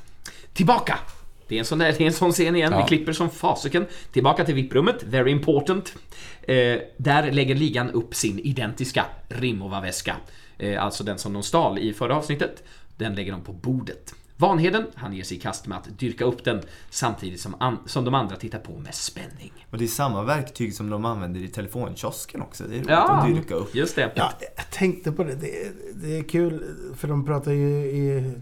Tillbaka! 0.52 0.98
Det 1.48 1.54
är 1.54 1.58
en 1.58 1.64
sån, 1.64 1.78
där, 1.78 1.86
det 1.98 2.00
är 2.00 2.06
en 2.06 2.12
sån 2.12 2.32
scen 2.32 2.56
igen, 2.56 2.72
Ja. 2.72 2.78
vi 2.82 2.88
klipper 2.96 3.12
som 3.12 3.30
fasiken. 3.30 3.86
Tillbaka 4.12 4.44
till 4.44 4.54
VIP-rummet, 4.54 5.02
very 5.02 5.30
important. 5.30 5.94
Eh, 6.42 6.78
där 6.96 7.32
lägger 7.32 7.54
ligan 7.54 7.90
upp 7.90 8.14
sin 8.14 8.38
identiska 8.38 9.04
Rimowa-väska. 9.28 10.16
Eh, 10.58 10.84
alltså 10.84 11.04
den 11.04 11.18
som 11.18 11.32
de 11.32 11.42
stal 11.42 11.78
i 11.78 11.92
förra 11.92 12.16
avsnittet. 12.16 12.62
Den 12.96 13.14
lägger 13.14 13.32
de 13.32 13.40
på 13.40 13.52
bordet. 13.52 14.14
Vanheden, 14.36 14.86
han 14.94 15.12
ger 15.12 15.22
sig 15.24 15.36
i 15.36 15.40
kast 15.40 15.66
med 15.66 15.78
att 15.78 15.98
dyrka 15.98 16.24
upp 16.24 16.44
den 16.44 16.60
samtidigt 16.90 17.40
som, 17.40 17.54
an- 17.60 17.78
som 17.86 18.04
de 18.04 18.14
andra 18.14 18.36
tittar 18.36 18.58
på 18.58 18.72
med 18.78 18.94
spänning. 18.94 19.52
Och 19.70 19.78
det 19.78 19.84
är 19.84 19.88
samma 19.88 20.22
verktyg 20.22 20.74
som 20.74 20.90
de 20.90 21.04
använder 21.04 21.40
i 21.40 21.48
telefonkiosken 21.48 22.42
också. 22.42 22.64
Det 22.64 22.74
är 22.74 22.78
roligt 22.78 22.88
Ja. 22.90 23.10
att 23.12 23.28
dyrka 23.28 23.54
upp. 23.54 23.74
Just 23.74 23.96
det. 23.96 24.12
Ja, 24.14 24.32
jag 24.56 24.70
tänkte 24.70 25.12
på 25.12 25.24
det. 25.24 25.34
det. 25.34 25.72
Det 25.94 26.18
är 26.18 26.22
kul, 26.22 26.64
för 26.96 27.08
de 27.08 27.26
pratar 27.26 27.52
ju 27.52 27.68
i, 27.68 28.32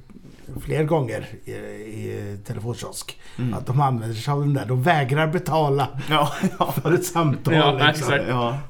fler 0.64 0.84
gånger 0.84 1.26
i, 1.44 1.52
i 1.52 2.38
telefonkiosk. 2.44 3.20
Att 3.54 3.66
de 3.66 3.80
använder 3.80 4.16
sig 4.16 4.32
av 4.32 4.40
den 4.40 4.54
där. 4.54 4.66
De 4.66 4.82
vägrar 4.82 5.26
betala 5.26 5.88
Ja, 6.10 6.32
ja. 6.58 6.72
för 6.82 6.92
ett 6.92 7.04
samtal. 7.04 7.54
Ja, 7.54 7.72
liksom. 7.72 7.88
exakt. 7.88 8.24
ja. 8.28 8.60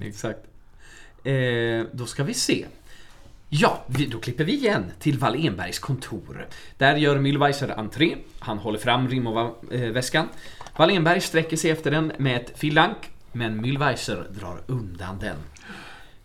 Exakt. 0.00 0.38
Eh, 1.24 1.82
då 1.92 2.06
ska 2.06 2.24
vi 2.24 2.34
se. 2.34 2.66
Ja, 3.48 3.82
vi, 3.86 4.06
då 4.06 4.18
klipper 4.18 4.44
vi 4.44 4.52
igen 4.52 4.84
till 4.98 5.18
Wallenbergs 5.18 5.78
kontor. 5.78 6.46
Där 6.76 6.96
gör 6.96 7.18
Mühlweiser 7.18 7.78
entré. 7.78 8.16
Han 8.38 8.58
håller 8.58 8.78
fram 8.78 9.08
Rimowa-väskan. 9.08 10.28
Wallenberg 10.76 11.20
sträcker 11.20 11.56
sig 11.56 11.70
efter 11.70 11.90
den 11.90 12.12
med 12.18 12.36
ett 12.36 12.58
filank, 12.58 12.96
men 13.32 13.64
Mühlweiser 13.64 14.26
drar 14.40 14.60
undan 14.66 15.18
den. 15.18 15.36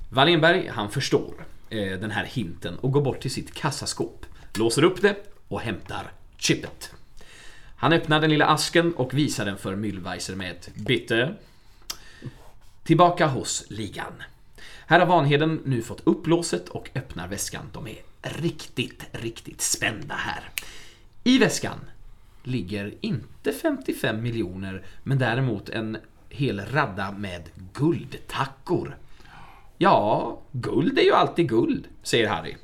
Wallenberg, 0.09 0.67
han 0.73 0.91
förstår 0.91 1.33
eh, 1.69 1.99
den 1.99 2.11
här 2.11 2.25
hinten 2.25 2.77
och 2.77 2.91
går 2.91 3.01
bort 3.01 3.21
till 3.21 3.31
sitt 3.31 3.53
kassaskåp, 3.53 4.25
låser 4.57 4.83
upp 4.83 5.01
det 5.01 5.15
och 5.47 5.61
hämtar 5.61 6.11
chippet. 6.37 6.93
Han 7.75 7.93
öppnar 7.93 8.21
den 8.21 8.29
lilla 8.29 8.45
asken 8.45 8.93
och 8.93 9.13
visar 9.13 9.45
den 9.45 9.57
för 9.57 9.75
Mühlweiser 9.75 10.35
med 10.35 10.51
ett 10.51 10.69
bitte. 10.75 11.35
Tillbaka 12.83 13.27
hos 13.27 13.65
ligan. 13.69 14.13
Här 14.87 14.99
har 14.99 15.07
Vanheden 15.07 15.61
nu 15.65 15.81
fått 15.81 16.07
upp 16.07 16.27
låset 16.27 16.69
och 16.69 16.89
öppnar 16.95 17.27
väskan. 17.27 17.69
De 17.73 17.87
är 17.87 17.97
riktigt, 18.21 19.05
riktigt 19.11 19.61
spända 19.61 20.15
här. 20.15 20.49
I 21.23 21.37
väskan 21.37 21.79
ligger 22.43 22.93
inte 23.01 23.53
55 23.53 24.21
miljoner, 24.23 24.83
men 25.03 25.17
däremot 25.17 25.69
en 25.69 25.97
hel 26.29 26.61
radda 26.65 27.11
med 27.11 27.49
guldtackor. 27.73 28.97
Ja, 29.77 30.37
guld 30.51 30.99
är 30.99 31.03
ju 31.03 31.13
alltid 31.13 31.49
guld, 31.49 31.87
säger 32.03 32.27
Harry. 32.29 32.55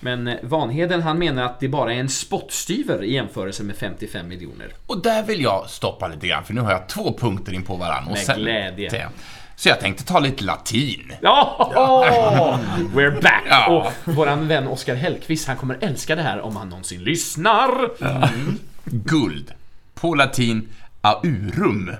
Men 0.00 0.28
eh, 0.28 0.36
Vanheden 0.42 1.02
han 1.02 1.18
menar 1.18 1.42
att 1.42 1.60
det 1.60 1.68
bara 1.68 1.94
är 1.94 2.00
en 2.00 2.08
spottstyver 2.08 3.04
i 3.04 3.14
jämförelse 3.14 3.62
med 3.62 3.76
55 3.76 4.28
miljoner. 4.28 4.72
Och 4.86 5.02
där 5.02 5.22
vill 5.22 5.42
jag 5.42 5.70
stoppa 5.70 6.08
lite 6.08 6.26
grann, 6.26 6.44
för 6.44 6.54
nu 6.54 6.60
har 6.60 6.72
jag 6.72 6.88
två 6.88 7.18
punkter 7.18 7.52
in 7.52 7.62
på 7.64 7.76
varandra. 7.76 8.12
Med 8.26 8.36
glädje. 8.36 9.08
Så 9.56 9.68
jag 9.68 9.80
tänkte 9.80 10.04
ta 10.04 10.18
lite 10.18 10.44
latin. 10.44 11.12
Ja! 11.22 11.70
We're 12.94 13.22
back! 13.22 13.42
Ja. 13.48 13.92
Och 14.06 14.14
våran 14.14 14.48
vän 14.48 14.68
Oskar 14.68 14.94
Hellqvist, 14.94 15.48
han 15.48 15.56
kommer 15.56 15.78
älska 15.80 16.16
det 16.16 16.22
här 16.22 16.40
om 16.40 16.56
han 16.56 16.68
någonsin 16.68 17.04
lyssnar. 17.04 17.70
Guld, 18.84 19.52
på 19.94 20.14
latin 20.14 20.68
aurum, 21.00 21.92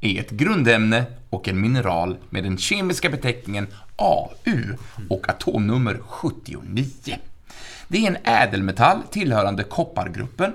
är 0.00 0.20
ett 0.20 0.30
grundämne 0.30 1.04
och 1.34 1.48
en 1.48 1.60
mineral 1.60 2.16
med 2.30 2.44
den 2.44 2.58
kemiska 2.58 3.10
beteckningen 3.10 3.66
AU 3.96 4.76
och 5.10 5.28
atomnummer 5.28 5.98
79. 6.06 6.86
Det 7.88 7.98
är 7.98 8.06
en 8.06 8.16
ädelmetall 8.24 9.02
tillhörande 9.10 9.64
koppargruppen 9.64 10.52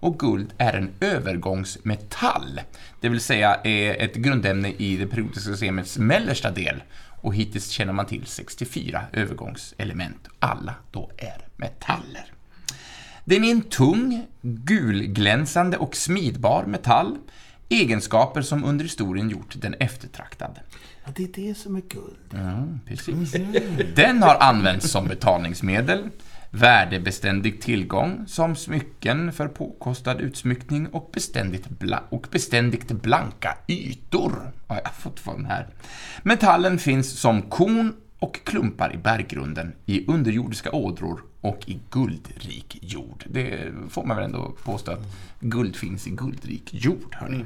och 0.00 0.18
guld 0.18 0.52
är 0.58 0.72
en 0.72 0.90
övergångsmetall, 1.00 2.60
det 3.00 3.08
vill 3.08 3.20
säga 3.20 3.54
är 3.64 4.02
ett 4.02 4.14
grundämne 4.14 4.68
i 4.68 4.96
det 4.96 5.06
periodiska 5.06 5.50
systemets 5.50 5.98
mellersta 5.98 6.50
del 6.50 6.82
och 7.22 7.34
hittills 7.34 7.68
känner 7.68 7.92
man 7.92 8.06
till 8.06 8.26
64 8.26 9.02
övergångselement. 9.12 10.28
Alla 10.38 10.74
då 10.90 11.10
är 11.16 11.46
metaller. 11.56 12.32
Den 13.24 13.44
är 13.44 13.50
en 13.50 13.62
tung, 13.62 14.26
gulglänsande 14.42 15.76
och 15.76 15.96
smidbar 15.96 16.64
metall. 16.64 17.16
Egenskaper 17.72 18.42
som 18.42 18.64
under 18.64 18.84
historien 18.84 19.30
gjort 19.30 19.54
den 19.58 19.74
eftertraktad. 19.74 20.60
Ja, 21.04 21.12
det 21.16 21.22
är 21.24 21.46
det 21.46 21.54
som 21.54 21.76
är 21.76 21.80
guld. 21.80 22.16
Ja, 22.30 22.66
precis. 22.86 23.32
Den 23.96 24.22
har 24.22 24.36
använts 24.40 24.90
som 24.90 25.08
betalningsmedel, 25.08 26.08
värdebeständig 26.50 27.60
tillgång 27.60 28.24
som 28.26 28.56
smycken 28.56 29.32
för 29.32 29.48
påkostad 29.48 30.20
utsmyckning 30.20 30.86
och 30.86 31.10
beständigt, 31.14 31.68
bla- 31.68 32.02
och 32.08 32.26
beständigt 32.30 32.88
blanka 32.90 33.58
ytor. 33.68 34.52
Har 34.66 34.80
jag 34.84 34.94
fått 34.94 35.20
från 35.20 35.44
här. 35.44 35.66
Metallen 36.22 36.78
finns 36.78 37.20
som 37.20 37.42
korn 37.42 37.92
och 38.18 38.40
klumpar 38.44 38.94
i 38.94 38.96
berggrunden, 38.96 39.72
i 39.86 40.06
underjordiska 40.06 40.70
ådror 40.72 41.20
och 41.40 41.60
i 41.66 41.80
guldrik 41.90 42.78
jord. 42.82 43.24
Det 43.26 43.72
får 43.88 44.04
man 44.04 44.16
väl 44.16 44.24
ändå 44.24 44.54
påstå 44.64 44.92
att 44.92 45.06
guld 45.40 45.76
finns 45.76 46.06
i 46.06 46.10
guldrik 46.10 46.74
jord, 46.74 47.14
hörni. 47.14 47.44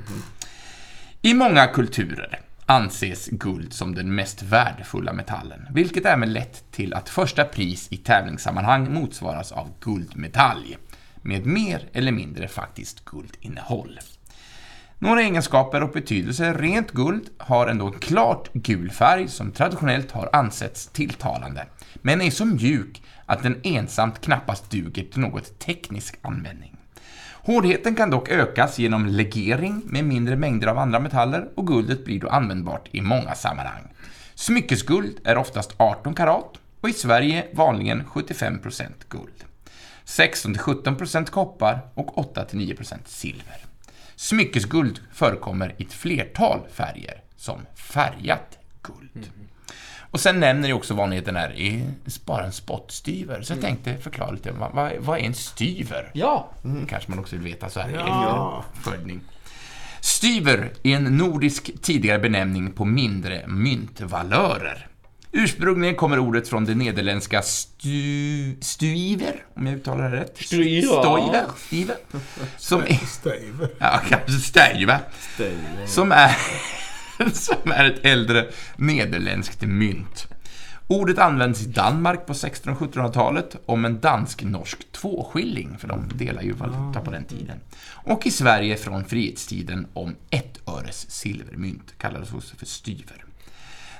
I 1.22 1.34
många 1.34 1.66
kulturer 1.66 2.40
anses 2.66 3.28
guld 3.28 3.72
som 3.72 3.94
den 3.94 4.14
mest 4.14 4.42
värdefulla 4.42 5.12
metallen, 5.12 5.66
vilket 5.70 6.06
även 6.06 6.32
lett 6.32 6.70
till 6.70 6.94
att 6.94 7.08
första 7.08 7.44
pris 7.44 7.88
i 7.90 7.96
tävlingssammanhang 7.96 8.94
motsvaras 8.94 9.52
av 9.52 9.70
guldmedalj, 9.80 10.78
med 11.22 11.46
mer 11.46 11.88
eller 11.92 12.12
mindre 12.12 12.48
faktiskt 12.48 13.04
guldinnehåll. 13.04 13.98
Några 14.98 15.22
egenskaper 15.22 15.82
och 15.82 15.90
betydelse. 15.90 16.52
Rent 16.52 16.90
guld 16.90 17.30
har 17.38 17.66
ändå 17.66 17.86
en 17.86 17.98
klart 17.98 18.48
gul 18.52 18.90
färg 18.90 19.28
som 19.28 19.52
traditionellt 19.52 20.10
har 20.10 20.30
ansetts 20.32 20.86
tilltalande, 20.86 21.66
men 21.94 22.22
är 22.22 22.30
så 22.30 22.44
mjuk 22.44 23.02
att 23.26 23.42
den 23.42 23.60
ensamt 23.62 24.20
knappast 24.20 24.70
duger 24.70 25.04
till 25.04 25.20
något 25.20 25.58
teknisk 25.58 26.18
användning. 26.22 26.76
Hårdheten 27.32 27.94
kan 27.94 28.10
dock 28.10 28.28
ökas 28.28 28.78
genom 28.78 29.06
legering 29.06 29.82
med 29.84 30.04
mindre 30.04 30.36
mängder 30.36 30.66
av 30.66 30.78
andra 30.78 31.00
metaller 31.00 31.48
och 31.54 31.66
guldet 31.66 32.04
blir 32.04 32.20
då 32.20 32.28
användbart 32.28 32.88
i 32.92 33.00
många 33.00 33.34
sammanhang. 33.34 33.82
Smyckesguld 34.34 35.20
är 35.24 35.36
oftast 35.36 35.74
18 35.76 36.14
karat 36.14 36.58
och 36.80 36.88
i 36.88 36.92
Sverige 36.92 37.46
vanligen 37.52 38.04
75% 38.04 38.88
guld. 39.08 39.44
16-17% 40.06 41.30
koppar 41.30 41.80
och 41.94 42.34
8-9% 42.34 42.96
silver. 43.04 43.73
Smyckesguld 44.16 45.00
förekommer 45.12 45.74
i 45.78 45.82
ett 45.84 45.92
flertal 45.92 46.60
färger, 46.72 47.22
som 47.36 47.60
färgat 47.74 48.58
guld. 48.82 49.30
Och 50.10 50.20
sen 50.20 50.40
nämner 50.40 50.68
ju 50.68 50.74
också 50.74 50.94
vanligheten 50.94 51.36
här, 51.36 51.50
är 51.60 51.82
bara 52.24 52.44
en 52.44 52.52
spottstyver. 52.52 53.42
Så 53.42 53.52
jag 53.52 53.60
tänkte 53.60 53.96
förklara 53.96 54.30
lite, 54.30 54.52
vad, 54.52 54.92
vad, 54.98 55.18
är 55.18 55.22
en 55.22 55.34
styver? 55.34 56.10
Ja, 56.14 56.50
Det 56.62 56.86
kanske 56.88 57.10
man 57.10 57.18
också 57.18 57.36
vill 57.36 57.44
veta 57.44 57.68
så 57.70 57.80
här 57.80 57.90
Ja. 57.90 58.64
följning. 58.82 59.20
Styver 60.00 60.70
är 60.82 60.96
en 60.96 61.04
nordisk 61.04 61.70
tidigare 61.82 62.18
benämning 62.18 62.72
på 62.72 62.84
mindre 62.84 63.46
myntvalörer. 63.46 64.86
Ursprungligen 65.36 65.94
kommer 65.94 66.18
ordet 66.18 66.48
från 66.48 66.64
det 66.64 66.74
nederländska 66.74 67.42
stu, 67.42 68.56
stuiver, 68.60 69.44
om 69.54 69.66
jag 69.66 69.74
uttalar 69.74 70.10
det 70.10 70.16
rätt. 70.16 70.38
Stuiver. 70.38 71.44
Stiver. 71.56 71.96
Som 72.56 72.80
är, 72.80 73.06
Stöjver. 73.06 73.68
ja, 73.78 74.00
kanske 74.08 74.32
stuiver. 74.32 74.98
Som 75.86 76.12
är, 76.12 76.36
som 77.32 77.72
är 77.72 77.84
ett 77.84 78.04
äldre 78.04 78.46
nederländskt 78.76 79.62
mynt. 79.62 80.26
Ordet 80.88 81.18
används 81.18 81.62
i 81.62 81.66
Danmark 81.66 82.26
på 82.26 82.32
1600 82.32 82.86
och 82.86 82.94
1700-talet 82.94 83.56
om 83.66 83.84
en 83.84 84.00
dansk-norsk 84.00 84.92
tvåskilling, 84.92 85.78
för 85.78 85.88
de 85.88 86.08
delar 86.14 86.42
ju 86.42 86.52
valuta 86.52 87.00
på 87.00 87.10
den 87.10 87.24
tiden. 87.24 87.60
Och 87.86 88.26
i 88.26 88.30
Sverige 88.30 88.76
från 88.76 89.04
frihetstiden 89.04 89.86
om 89.92 90.16
ett 90.30 90.68
öres 90.68 91.10
silvermynt, 91.10 91.94
kallades 91.98 92.32
också 92.32 92.56
för 92.56 92.66
styver. 92.66 93.24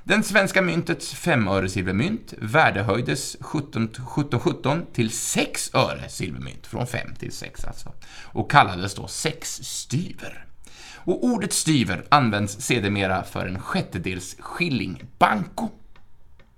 Den 0.07 0.23
svenska 0.23 0.63
myntets 0.63 1.15
femöre-silvermynt 1.15 2.35
värdehöjdes 2.39 3.37
17 3.41 3.85
1717 3.85 4.87
till 4.93 5.11
6 5.11 5.75
öre 5.75 6.09
silvermynt, 6.09 6.67
från 6.67 6.87
5 6.87 7.15
till 7.15 7.33
6 7.33 7.65
alltså, 7.65 7.93
och 8.25 8.51
kallades 8.51 8.95
då 8.95 9.07
sexstyver. 9.07 10.45
Och 10.97 11.25
ordet 11.25 11.53
styver 11.53 12.05
används 12.09 12.61
sedermera 12.61 13.23
för 13.23 13.47
en 13.47 13.61
sjättedels 13.61 14.37
skilling, 14.39 15.03
banco. 15.19 15.69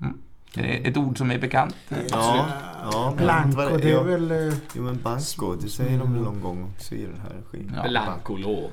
Mm. 0.00 0.18
Det 0.54 0.60
är 0.86 0.90
ett 0.90 0.96
ord 0.96 1.18
som 1.18 1.30
är 1.30 1.38
bekant. 1.38 1.76
Ja, 2.10 2.48
ja. 2.92 3.14
Blanco, 3.16 3.76
det 3.76 3.88
är 3.88 3.92
ja. 3.92 4.02
väl... 4.02 4.30
eh, 4.30 4.54
Jo 4.74 4.82
men 4.82 5.02
banco, 5.02 5.54
det 5.54 5.68
säger 5.68 5.98
de 5.98 6.12
väl 6.14 6.22
någon 6.22 6.40
gång 6.40 6.72
också 6.74 6.94
i 6.94 7.02
den 7.02 7.20
här 7.20 7.42
skivan. 7.50 7.74
Ja. 7.76 7.88
Blankolån. 7.88 8.70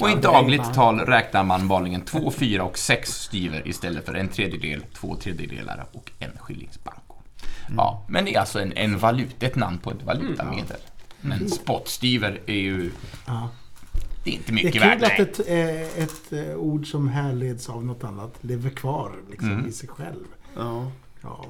Och 0.00 0.10
i 0.10 0.14
dagligt 0.14 0.74
tal 0.74 1.00
räknar 1.00 1.44
man 1.44 1.68
vanligen 1.68 2.00
2, 2.00 2.30
4 2.30 2.64
och 2.64 2.78
6 2.78 3.10
styver 3.12 3.68
istället 3.68 4.06
för 4.06 4.14
en 4.14 4.28
tredjedel, 4.28 4.84
två 4.94 5.16
tredjedelar 5.16 5.86
och 5.92 6.10
en 6.18 6.30
skillingsbanko. 6.38 7.16
Ja, 7.76 8.04
men 8.08 8.24
det 8.24 8.34
är 8.34 8.40
alltså 8.40 8.60
en, 8.60 8.72
en 8.76 8.98
valuta, 8.98 9.46
ett 9.46 9.56
namn 9.56 9.78
på 9.78 9.90
ett 9.90 10.02
valutamedel. 10.02 10.76
Men 11.20 11.48
spottstyver 11.50 12.40
är 12.46 12.54
ju... 12.54 12.90
Ja. 13.26 13.48
Det 14.24 14.30
är 14.30 14.34
inte 14.34 14.52
Det 14.52 14.60
är 14.60 14.64
mycket 14.64 14.72
kul 14.82 14.98
värt. 15.00 15.02
att 15.02 15.18
ett, 15.18 15.48
eh, 15.48 16.02
ett 16.04 16.32
eh, 16.32 16.54
ord 16.56 16.86
som 16.86 17.08
härleds 17.08 17.68
av 17.68 17.84
något 17.84 18.04
annat 18.04 18.34
lever 18.40 18.70
kvar 18.70 19.12
liksom, 19.30 19.66
i 19.68 19.72
sig 19.72 19.88
själv. 19.88 20.24
Ja. 20.56 20.90
Ja. 21.22 21.44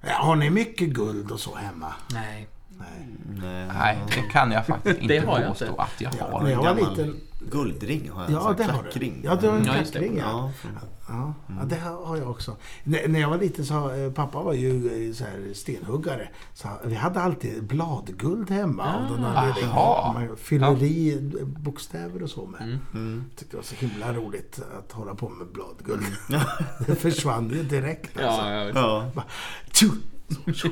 Ja, 0.00 0.12
Har 0.12 0.36
ni 0.36 0.50
mycket 0.50 0.88
guld 0.88 1.30
och 1.30 1.40
så 1.40 1.54
hemma? 1.54 1.92
Nej. 2.12 2.46
Nej. 2.78 3.66
Nej, 3.78 3.98
det 4.08 4.22
kan 4.32 4.50
jag 4.52 4.66
faktiskt 4.66 5.00
inte 5.02 5.14
Det 5.14 5.26
har 5.26 5.38
jag 5.40 5.48
påstå 5.48 5.66
inte. 5.66 5.82
att 5.82 6.00
jag 6.00 6.12
Ja, 6.18 6.28
har. 6.32 6.42
när 6.42 6.50
jag 6.50 6.56
var 6.58 6.64
gammal 6.64 6.90
liten... 6.90 7.20
Guldring 7.50 8.10
har 8.10 8.22
jag. 8.22 8.30
Ja, 8.32 8.34
Ja, 8.48 8.52
det 8.52 8.64
har 8.72 8.82
du. 8.94 9.12
Ja, 9.24 9.34
du 9.34 9.48
har 9.48 9.56
en 9.56 9.64
Ja, 9.64 9.72
klackring, 9.74 10.16
ja. 10.16 10.24
Ja, 10.24 10.52
från- 10.60 10.72
Ja, 11.10 11.34
ja, 11.48 11.64
det 11.64 11.76
har 11.76 12.16
jag 12.16 12.30
också. 12.30 12.56
N- 12.84 12.96
när 13.08 13.20
jag 13.20 13.28
var 13.28 13.38
liten 13.38 13.64
så, 13.66 13.90
eh, 13.94 14.12
pappa 14.12 14.42
var 14.42 14.52
ju 14.52 15.08
eh, 15.08 15.14
så 15.14 15.24
här 15.24 15.54
stenhuggare. 15.54 16.28
Så 16.54 16.68
vi 16.84 16.94
hade 16.94 17.20
alltid 17.20 17.64
bladguld 17.64 18.50
hemma. 18.50 18.84
av 18.96 19.24
anledning. 19.24 19.64
Aha. 19.70 20.12
Man 20.12 20.36
fyller 20.36 20.82
i 20.82 21.18
bokstäver 21.44 22.22
och 22.22 22.30
så 22.30 22.46
med. 22.46 22.78
Mm. 22.94 23.24
Tyckte 23.36 23.50
det 23.50 23.56
var 23.56 23.64
så 23.64 23.74
himla 23.74 24.12
roligt 24.12 24.60
att 24.78 24.92
hålla 24.92 25.14
på 25.14 25.28
med 25.28 25.46
bladguld. 25.46 26.06
det 26.86 26.94
försvann 26.94 27.48
ju 27.50 27.62
direkt. 27.62 28.16
Alltså. 28.20 28.42
Ja, 28.48 28.54
jag. 28.64 28.76
Ja. 28.76 29.10
Bara, 29.14 29.24
tju! 29.72 29.90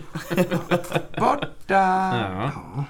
Borta! 1.21 1.50
Ja. 1.66 2.85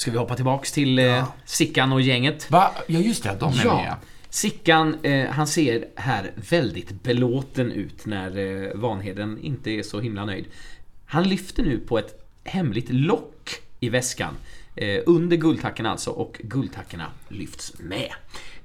Ska 0.00 0.10
vi 0.10 0.18
hoppa 0.18 0.36
tillbaks 0.36 0.72
till 0.72 0.98
eh, 0.98 1.28
Sickan 1.44 1.92
och 1.92 2.00
gänget? 2.00 2.50
Va? 2.50 2.72
Ja, 2.86 2.98
just 2.98 3.22
det. 3.22 3.36
De 3.40 3.52
är 3.52 3.64
Ja. 3.64 3.76
med. 3.76 3.94
Sickan, 4.30 4.98
eh, 5.02 5.30
han 5.30 5.46
ser 5.46 5.84
här 5.96 6.32
väldigt 6.50 7.02
belåten 7.02 7.72
ut 7.72 8.06
när 8.06 8.38
eh, 8.38 8.70
Vanheden 8.74 9.38
inte 9.42 9.70
är 9.70 9.82
så 9.82 10.00
himla 10.00 10.24
nöjd. 10.24 10.46
Han 11.06 11.28
lyfter 11.28 11.62
nu 11.62 11.78
på 11.78 11.98
ett 11.98 12.24
hemligt 12.44 12.86
lock 12.90 13.50
i 13.80 13.88
väskan. 13.88 14.36
Eh, 14.76 15.00
under 15.06 15.36
guldtackorna 15.36 15.90
alltså, 15.90 16.10
och 16.10 16.40
guldtackorna 16.44 17.06
lyfts 17.28 17.72
med. 17.78 18.12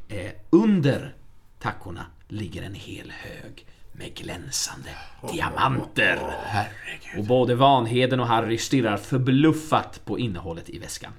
Eh, 0.09 0.31
under 0.49 1.15
tackorna 1.59 2.05
ligger 2.27 2.63
en 2.63 2.75
hel 2.75 3.11
hög 3.11 3.65
med 3.91 4.15
glänsande 4.15 4.89
diamanter. 5.33 6.19
Och 7.17 7.23
både 7.23 7.55
Vanheden 7.55 8.19
och 8.19 8.27
Harry 8.27 8.57
stirrar 8.57 8.97
förbluffat 8.97 10.01
på 10.05 10.19
innehållet 10.19 10.69
i 10.69 10.79
väskan. 10.79 11.11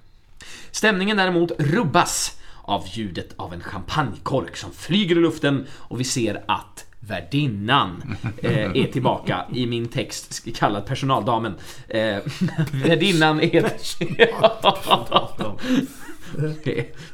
Stämningen 0.77 1.17
däremot 1.17 1.53
rubbas 1.59 2.41
av 2.63 2.85
ljudet 2.93 3.35
av 3.37 3.55
en 3.55 3.61
champagnekork 3.61 4.57
som 4.57 4.73
flyger 4.73 5.17
i 5.17 5.21
luften 5.21 5.67
och 5.73 6.01
vi 6.01 6.05
ser 6.05 6.45
att 6.49 6.87
värdinnan 7.01 8.17
eh, 8.43 8.71
är 8.71 8.93
tillbaka 8.93 9.47
i 9.53 9.67
min 9.67 9.89
text 9.89 10.45
kallad 10.57 10.87
personaldamen. 10.87 11.55
Eh, 11.89 12.19
värdinnan 12.73 13.41
är... 13.41 13.73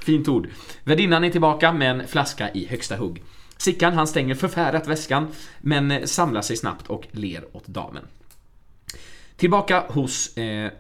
Fint 0.05 0.29
ord. 0.29 0.49
Värdinnan 0.85 1.25
är 1.25 1.31
tillbaka 1.31 1.73
med 1.73 1.91
en 1.91 2.09
flaska 2.09 2.51
i 2.51 2.67
högsta 2.67 2.97
hugg. 2.97 3.23
Sickan 3.57 3.95
han 3.95 4.07
stänger 4.07 4.35
förfärat 4.35 4.89
väskan 4.89 5.29
men 5.61 5.91
eh, 5.91 6.05
samlar 6.05 6.43
sig 6.43 6.57
snabbt 6.57 6.87
och 6.87 7.07
ler 7.11 7.57
åt 7.57 7.67
damen. 7.67 8.03
Tillbaka 9.37 9.85
hos 9.89 10.37
eh, 10.37 10.71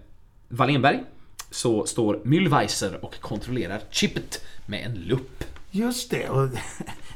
Wallenberg 0.48 1.00
så 1.52 1.86
står 1.86 2.20
Müllweiser 2.24 3.04
och 3.04 3.20
kontrollerar 3.20 3.80
chippet 3.90 4.44
med 4.66 4.86
en 4.86 4.94
lupp. 4.94 5.44
Just 5.70 6.10
det. 6.10 6.28
Och 6.28 6.48
det, 6.48 6.62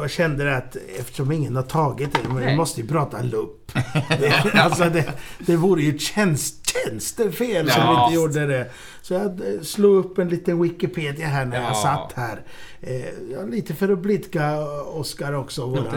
jag 0.00 0.10
kände 0.10 0.56
att 0.56 0.76
eftersom 0.98 1.32
ingen 1.32 1.56
har 1.56 1.62
tagit 1.62 2.12
det, 2.12 2.28
men 2.28 2.46
vi 2.46 2.56
måste 2.56 2.80
ju 2.80 2.86
prata 2.86 3.22
lupp. 3.22 3.58
Det, 4.20 4.52
alltså 4.54 4.84
det, 4.84 5.12
det 5.38 5.56
vore 5.56 5.82
ju 5.82 5.98
tjänst, 5.98 6.72
tjänstefel 6.72 7.70
som 7.70 7.80
vi 7.82 7.86
Ja. 7.94 8.04
inte 8.04 8.14
gjorde 8.14 8.46
det. 8.46 8.70
Så 9.02 9.14
jag 9.14 9.40
slog 9.62 9.96
upp 10.04 10.18
en 10.18 10.28
liten 10.28 10.62
Wikipedia 10.62 11.26
här 11.26 11.44
när 11.44 11.56
jag 11.56 11.70
Ja. 11.70 11.74
satt 11.74 12.12
här. 12.16 12.40
Eh, 12.80 13.04
ja, 13.32 13.42
lite 13.48 13.74
för 13.74 13.92
att 13.92 13.98
blidka 13.98 14.58
Oskar 14.86 15.32
också, 15.32 15.66
vår 15.66 15.88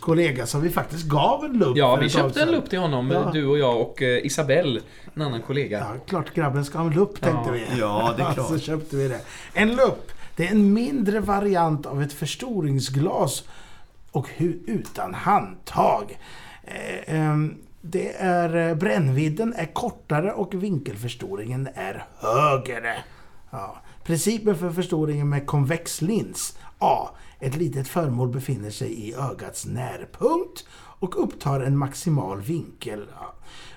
kollega 0.00 0.46
som 0.46 0.60
vi 0.62 0.70
faktiskt 0.70 1.04
gav 1.04 1.44
en 1.44 1.52
lupp 1.58 1.76
Ja, 1.76 1.96
vi 1.96 2.08
köpte 2.08 2.42
en 2.42 2.50
lupp 2.50 2.70
till 2.70 2.78
honom, 2.78 3.10
Ja. 3.10 3.30
du 3.32 3.46
och 3.46 3.58
jag 3.58 3.80
och 3.80 4.02
eh, 4.02 4.26
Isabelle, 4.26 4.80
en 5.14 5.22
annan 5.22 5.42
kollega. 5.42 5.78
Ja, 5.78 6.00
klart 6.08 6.34
grabben 6.34 6.64
ska 6.64 6.78
ha 6.78 6.86
en 6.86 6.92
lupp 6.92 7.20
tänkte 7.20 7.42
Ja. 7.46 7.52
vi. 7.52 7.80
Ja, 7.80 8.14
det 8.16 8.22
är 8.22 8.32
klart. 8.34 8.48
Så 8.48 8.58
köpte 8.58 8.96
vi 8.96 9.08
det. 9.08 9.20
En 9.54 9.76
lupp, 9.76 10.12
det 10.42 10.48
är 10.48 10.52
en 10.52 10.72
mindre 10.72 11.20
variant 11.20 11.86
av 11.86 12.02
ett 12.02 12.12
förstoringsglas 12.12 13.44
och 14.10 14.28
utan 14.66 15.14
handtag. 15.14 16.18
Eh, 16.62 17.14
ehm, 17.14 17.54
det 17.80 18.16
är, 18.16 18.68
eh, 18.68 18.74
brännvidden 18.74 19.54
är 19.56 19.74
kortare 19.74 20.32
och 20.32 20.54
vinkelförstoringen 20.54 21.68
är 21.74 22.06
högre. 22.18 22.96
Ja. 23.50 23.76
Principen 24.04 24.58
för 24.58 24.70
förstoringen 24.70 25.28
med 25.28 25.46
konvex 25.46 26.02
lins. 26.02 26.58
A. 26.78 27.08
Ett 27.40 27.56
litet 27.56 27.88
föremål 27.88 28.28
befinner 28.28 28.70
sig 28.70 29.08
i 29.08 29.14
ögats 29.14 29.66
närpunkt 29.66 30.66
och 30.74 31.24
upptar 31.24 31.60
en 31.60 31.78
maximal 31.78 32.40
vinkel. 32.40 33.06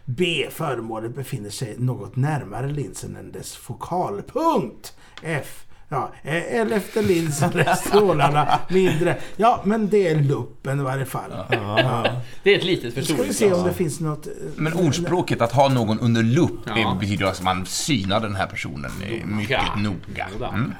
B. 0.06 0.47
Föremålet 0.51 1.15
befinner 1.15 1.49
sig 1.49 1.75
något 1.78 2.15
närmare 2.15 2.67
linsen 2.67 3.15
än 3.15 3.32
dess 3.32 3.56
fokalpunkt. 3.56 4.97
F. 5.21 5.64
Ja, 5.89 6.12
eh, 6.24 7.02
linsen 7.02 7.60
är 7.60 7.76
strålarna 7.76 8.60
mindre. 8.69 9.17
Ja, 9.36 9.62
men 9.65 9.89
det 9.89 10.08
är 10.08 10.15
luppen 10.15 10.80
i 10.80 10.84
varje 10.84 11.06
fall. 11.06 11.32
Ja. 11.50 12.06
Det 12.43 12.54
är 12.54 12.58
ett 12.58 12.63
litet 12.65 12.91
Ska 12.91 13.00
vi 13.02 13.06
se 13.06 13.13
förstoringsglas. 13.15 13.58
om 13.60 13.67
det 13.67 13.74
finns 13.74 14.00
något... 14.00 14.28
eh, 14.28 14.34
Men 14.56 14.74
ordspråket 14.74 15.41
att 15.41 15.52
ha 15.52 15.69
någon 15.69 16.00
under 16.00 16.24
lupp 16.24 16.60
Ja. 16.76 16.98
betyder 17.00 17.26
att 17.26 17.41
man 17.43 17.65
synar 17.65 18.19
den 18.19 18.36
här 18.36 18.48
personen 18.48 18.91
eh, 19.10 19.26
mycket 19.26 19.60
noga. 19.78 20.28
Mm. 20.54 20.74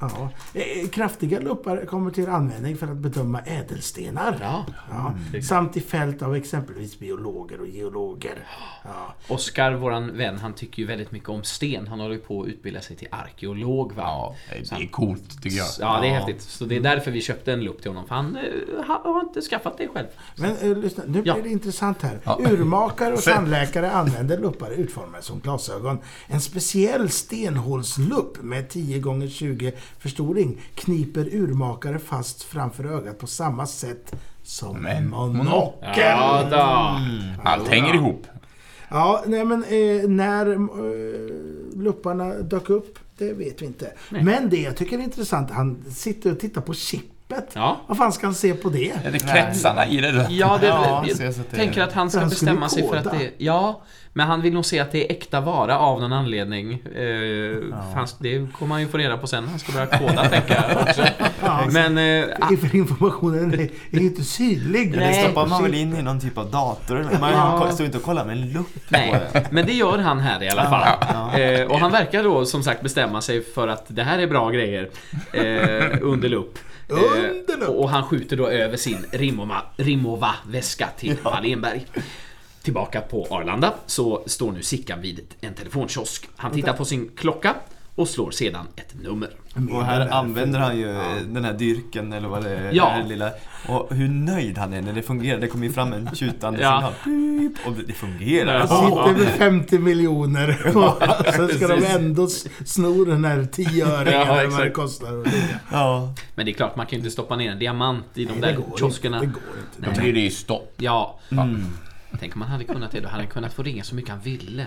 Ja. 0.00 0.30
Eh, 0.54 0.88
Kraftiga 0.88 1.40
luppar 1.40 1.86
kommer 1.86 2.10
till 2.10 2.28
användning 2.28 2.76
för 2.76 2.86
att 2.86 2.96
bedöma 2.96 3.40
ädelstenar. 3.40 4.38
Ja. 4.40 4.66
Ja. 4.90 5.40
Samt 5.42 5.76
i 5.76 5.80
fält 5.80 6.22
av 6.22 6.36
exempelvis 6.36 6.98
biologer 6.98 7.60
och 7.60 7.66
geologer. 7.66 8.46
Ja. 8.84 9.14
Oskar, 9.28 9.72
våran 9.72 10.16
vän, 10.16 10.38
han 10.38 10.52
tycker 10.52 10.82
ju 10.82 10.88
väldigt 10.88 11.12
mycket 11.12 11.28
om 11.28 11.44
sten. 11.44 11.86
Han 11.86 12.00
håller 12.00 12.14
ju 12.14 12.20
på 12.20 12.42
att 12.42 12.48
utbilda 12.48 12.80
sig 12.80 12.96
till 12.96 13.08
arkeolog 13.10 13.92
va? 13.92 14.02
Ja, 14.02 14.34
det 14.76 14.82
är 14.84 14.88
coolt 14.90 15.42
tycker 15.42 15.56
jag. 15.56 15.66
Ja, 15.80 16.00
det 16.00 16.08
är 16.08 16.12
häftigt. 16.12 16.42
Så 16.42 16.64
det 16.64 16.76
är 16.76 16.80
därför 16.80 17.10
vi 17.10 17.20
köpte 17.20 17.52
en 17.52 17.64
lupp 17.64 17.82
till 17.82 17.90
honom. 17.90 18.06
För 18.08 18.14
han 18.14 18.36
eh, 18.36 18.84
har 18.86 19.20
inte 19.20 19.40
skaffat 19.40 19.78
det 19.78 19.88
själv. 19.88 20.06
Men 20.36 20.56
eh, 20.56 20.76
lyssna, 20.78 21.04
nu 21.06 21.22
blir 21.22 21.36
Ja. 21.36 21.42
det 21.42 21.48
intressant 21.48 22.02
här. 22.02 22.18
Ja. 22.24 22.38
Urmakare 22.40 23.14
och 23.14 23.22
tandläkare 23.22 23.90
använder 23.90 24.38
luppar 24.38 24.70
utformade 24.70 25.22
som 25.22 25.40
glasögon. 25.40 25.98
En 26.26 26.40
speciell 26.40 27.10
stenhålslupp 27.10 28.42
med 28.42 28.68
10 28.68 29.24
x 29.24 29.34
20 29.34 29.72
förstoring 29.98 30.60
kniper 30.74 31.34
urmakare 31.34 31.98
fast 31.98 32.42
framför 32.42 32.84
ögat 32.84 33.18
på 33.18 33.26
samma 33.26 33.66
sätt 33.66 34.14
som 34.42 34.86
en 34.86 35.08
monokel. 35.08 35.90
Ja, 35.96 36.48
då. 36.50 37.00
Allt 37.50 37.68
hänger 37.68 37.94
ihop. 37.94 38.26
Ja, 38.88 39.24
nej 39.26 39.44
men 39.44 39.64
eh, 39.64 40.08
när 40.08 40.52
eh, 40.52 41.80
lupparna 41.82 42.34
dök 42.34 42.70
upp, 42.70 42.98
det 43.18 43.32
vet 43.32 43.62
vi 43.62 43.66
inte. 43.66 43.92
Men 44.10 44.50
det 44.50 44.60
jag 44.60 44.76
tycker 44.76 44.98
är 44.98 45.02
intressant, 45.02 45.50
han 45.50 45.84
sitter 45.90 46.32
och 46.32 46.40
tittar 46.40 46.60
på 46.60 46.74
chippet. 47.28 47.50
Ja. 47.54 47.80
Vad 47.86 47.98
fan 47.98 48.12
ska 48.12 48.26
han 48.26 48.34
se 48.34 48.54
på 48.54 48.68
det? 48.68 48.90
Är 49.04 49.12
det 49.12 49.18
kretsarna 49.18 49.86
i 49.86 50.00
det 50.00 50.12
där? 50.12 50.26
Ja, 50.30 50.58
det, 50.60 50.66
Ja, 50.66 51.04
jag 51.06 51.26
jag 51.26 51.50
tänker 51.50 51.82
att 51.82 51.92
han 51.92 52.10
ska 52.10 52.20
Han 52.20 52.28
bestämma 52.28 52.68
sig 52.68 52.88
för 52.88 52.96
att 52.96 53.04
det... 53.04 53.30
Ja, 53.38 53.82
men 54.12 54.26
han 54.26 54.42
vill 54.42 54.54
nog 54.54 54.64
se 54.64 54.80
att 54.80 54.92
det 54.92 55.04
är 55.06 55.16
äkta 55.16 55.40
vara 55.40 55.78
av 55.78 56.00
någon 56.00 56.12
anledning. 56.12 56.72
Eh, 56.72 57.94
fanns, 57.94 58.18
det 58.18 58.52
kommer 58.52 58.74
han 58.74 58.82
ju 58.82 58.88
få 58.88 58.98
reda 58.98 59.16
på 59.16 59.26
sen 59.26 59.44
när 59.44 59.50
han 59.50 59.58
ska 59.58 59.72
börja 59.72 59.86
koda, 59.86 60.24
tänker 60.28 60.54
jag 60.68 60.82
också. 60.82 61.04
Men... 61.72 61.98
Eh, 61.98 62.58
För 62.60 62.76
informationen 62.76 63.54
är, 63.54 63.68
är 63.90 64.00
inte 64.00 64.22
synlig. 64.24 64.92
Det 64.92 64.98
Nej. 64.98 65.24
stoppar 65.24 65.46
man 65.46 65.62
väl 65.62 65.74
in 65.74 65.96
i 65.96 66.02
någon 66.02 66.20
typ 66.20 66.38
av 66.38 66.50
dator? 66.50 67.08
Man 67.20 67.32
Ja. 67.32 67.70
står 67.72 67.86
inte 67.86 67.98
och 67.98 68.04
kollar 68.04 68.24
med 68.24 68.36
en 68.36 68.52
lupp 68.52 68.74
på 68.74 68.80
Nej, 68.88 69.14
det. 69.32 69.46
men 69.50 69.66
det 69.66 69.72
gör 69.72 69.98
han 69.98 70.20
här 70.20 70.42
i 70.42 70.48
alla 70.48 70.64
fall. 70.70 71.40
Eh, 71.40 71.66
och 71.66 71.78
han 71.78 71.92
verkar 71.92 72.22
då 72.24 72.44
som 72.44 72.62
sagt 72.62 72.82
bestämma 72.82 73.20
sig 73.20 73.44
för 73.44 73.68
att 73.68 73.84
det 73.88 74.02
här 74.02 74.18
är 74.18 74.26
bra 74.26 74.50
grejer 74.50 74.90
eh, 75.32 75.98
under 76.02 76.28
lupp. 76.28 76.58
Eh, 76.88 76.94
Under 76.96 77.56
lupp. 77.58 77.68
och 77.68 77.90
han 77.90 78.04
skjuter 78.04 78.36
då 78.36 78.48
över 78.48 78.76
sin 78.76 79.06
Rimova, 79.12 79.62
Rimova 79.76 80.34
väska 80.46 80.88
till 80.98 81.16
Wallenberg. 81.22 81.86
Tillbaka 82.62 83.00
på 83.00 83.26
Arlanda 83.30 83.74
så 83.86 84.22
står 84.26 84.52
nu 84.52 84.62
Sickan 84.62 85.00
vid 85.00 85.34
en 85.40 85.54
telefonkiosk. 85.54 86.28
Han 86.36 86.52
tittar 86.52 86.72
på 86.72 86.84
sin 86.84 87.10
klocka 87.16 87.54
och 87.96 88.08
slår 88.08 88.30
sedan 88.30 88.66
ett 88.76 88.94
nummer. 89.02 89.30
Och 89.72 89.84
här 89.84 90.08
använder 90.08 90.58
han 90.60 90.78
ju 90.78 90.86
den 91.26 91.44
här 91.44 91.52
dyrken 91.52 92.12
eller 92.12 92.28
vad 92.28 92.44
det 92.44 92.50
är. 92.50 92.72
Ja. 92.72 92.84
den 92.88 93.02
här 93.02 93.08
lilla, 93.08 93.30
och 93.68 93.94
hur 93.94 94.08
nöjd 94.08 94.58
han 94.58 94.72
är 94.72 94.82
när 94.82 94.92
det 94.92 95.02
fungerar. 95.02 95.40
Det 95.40 95.48
kommer 95.48 95.66
ju 95.66 95.72
fram 95.72 95.92
en 95.92 96.10
tjutande 96.14 96.60
Ja. 96.62 96.92
signal. 97.04 97.50
Och 97.66 97.72
det, 97.72 97.82
det 97.82 97.92
fungerar. 97.92 98.58
Ja. 98.58 98.66
Sitter 98.66 99.24
med 99.24 99.32
50 99.34 99.78
miljoner 99.78 100.76
och 100.76 101.02
sen 101.34 101.48
ska 101.48 101.68
de 101.68 101.84
ändå 101.84 102.28
sno 102.64 103.04
den 103.04 103.24
här 103.24 103.44
10 103.52 103.86
öringen 103.86 104.12
Ja, 104.26 104.46
vad 104.50 104.60
det 104.64 104.70
kostar. 104.70 105.24
Ja. 105.72 106.14
Men 106.34 106.46
det 106.46 106.52
är 106.52 106.54
klart, 106.54 106.76
man 106.76 106.86
kan 106.86 106.90
ju 106.90 106.98
inte 106.98 107.10
stoppa 107.10 107.36
ner 107.36 107.50
en 107.52 107.58
diamant 107.58 108.04
i 108.14 108.24
de 108.24 108.32
Nej, 108.32 108.40
där 108.40 108.48
det 108.48 108.56
går 108.56 108.76
kioskerna. 108.78 109.16
inte. 109.24 109.26
Det 109.26 109.32
går 109.32 109.86
inte. 109.86 109.90
Då 109.94 110.00
blir 110.02 110.12
det 110.12 110.20
ju 110.20 110.30
stopp. 110.30 110.74
Ja, 110.76 111.18
Mm. 111.30 111.64
tänk 112.20 112.34
om 112.34 112.38
man 112.40 112.48
hade 112.48 112.64
kunnat 112.64 112.90
det. 112.92 113.00
Då 113.00 113.08
hade 113.08 113.22
han 113.22 113.30
kunnat 113.32 113.52
få 113.54 113.62
ringa 113.62 113.84
så 113.84 113.94
mycket 113.94 114.10
han 114.10 114.20
ville. 114.20 114.66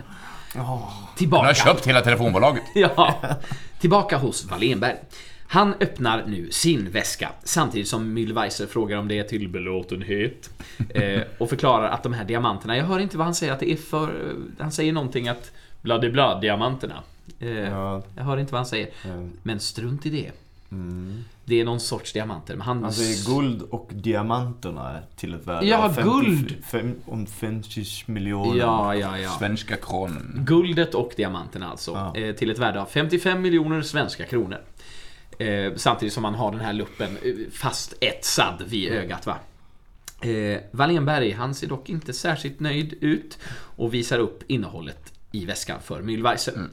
Ja. 0.55 0.61
Han 0.63 1.15
Tillbaka. 1.17 1.45
har 1.47 1.53
köpt 1.53 1.87
hela 1.87 2.01
telefonbolaget. 2.01 2.63
Ja, 2.75 3.15
tillbaka 3.79 4.17
hos 4.17 4.45
Wallenberg. 4.45 4.95
Han 5.47 5.73
öppnar 5.79 6.23
nu 6.27 6.51
sin 6.51 6.91
väska 6.91 7.29
samtidigt 7.43 7.87
som 7.87 8.17
Mühlweiser 8.17 8.67
frågar 8.67 8.97
om 8.97 9.07
det 9.07 9.19
är 9.19 9.23
till 9.23 9.49
belåtenhet. 9.49 10.49
Eh, 10.89 11.21
och 11.37 11.49
förklarar 11.49 11.89
att 11.89 12.03
de 12.03 12.13
här 12.13 12.25
diamanterna, 12.25 12.77
jag 12.77 12.85
hör 12.85 12.99
inte 12.99 13.17
vad 13.17 13.25
han 13.27 13.35
säger 13.35 13.53
att 13.53 13.59
det 13.59 13.71
är 13.71 13.75
för... 13.75 14.35
Han 14.59 14.71
säger 14.71 14.93
någonting 14.93 15.27
att 15.27 15.51
bladi 15.81 16.09
blad 16.09 16.41
diamanterna. 16.41 17.03
Eh, 17.39 17.49
Ja. 17.49 18.03
Jag 18.15 18.23
hör 18.23 18.37
inte 18.37 18.51
vad 18.51 18.59
han 18.59 18.65
säger. 18.65 18.87
Eh, 19.05 19.27
Men 19.43 19.59
strunt 19.59 20.05
i 20.05 20.09
det. 20.09 20.31
Mm. 20.71 21.23
Det 21.49 21.61
är 21.61 21.65
någon 21.65 21.79
sorts 21.79 22.13
diamanter. 22.13 22.55
Men 22.55 22.61
han... 22.61 22.85
Alltså 22.85 23.01
är 23.01 23.35
guld 23.35 23.61
och 23.61 23.89
diamanterna 23.93 24.99
till 25.15 25.33
ett 25.33 25.47
värde 25.47 25.65
Ja, 25.65 25.85
av 25.85 25.93
50, 25.93 26.09
guld! 26.09 26.63
Fem, 26.71 26.95
om 27.05 27.25
50 27.25 27.85
miljoner. 28.05 28.59
Ja, 28.59 28.95
ja, 28.95 29.17
ja. 29.17 29.29
Svenska 29.29 29.75
kronen. 29.75 30.41
Guldet 30.47 30.95
och 30.95 31.13
diamanterna 31.17 31.69
alltså. 31.69 31.91
Ja. 31.91 32.21
Eh, 32.21 32.35
till 32.35 32.49
ett 32.49 32.59
värde 32.59 32.81
av 32.81 32.85
55 32.85 33.41
miljoner 33.41 33.81
svenska 33.81 34.25
kronor. 34.25 34.61
Eh, 35.39 35.73
samtidigt 35.75 36.13
som 36.13 36.23
man 36.23 36.35
har 36.35 36.51
den 36.51 36.59
här 36.61 36.73
luppen 36.73 37.17
eh, 37.23 37.33
fast 37.51 37.93
etsad 38.01 38.63
vid 38.67 38.91
ögat 38.91 39.25
va. 39.25 39.37
Eh, 40.21 40.59
Wallenberg, 40.71 41.31
han 41.31 41.55
ser 41.55 41.67
dock 41.67 41.89
inte 41.89 42.13
särskilt 42.13 42.59
nöjd 42.59 42.93
ut 43.01 43.37
och 43.51 43.93
visar 43.93 44.19
upp 44.19 44.43
innehållet 44.47 45.13
i 45.31 45.45
väskan 45.45 45.81
för 45.81 46.01
Mühlweiser. 46.01 46.69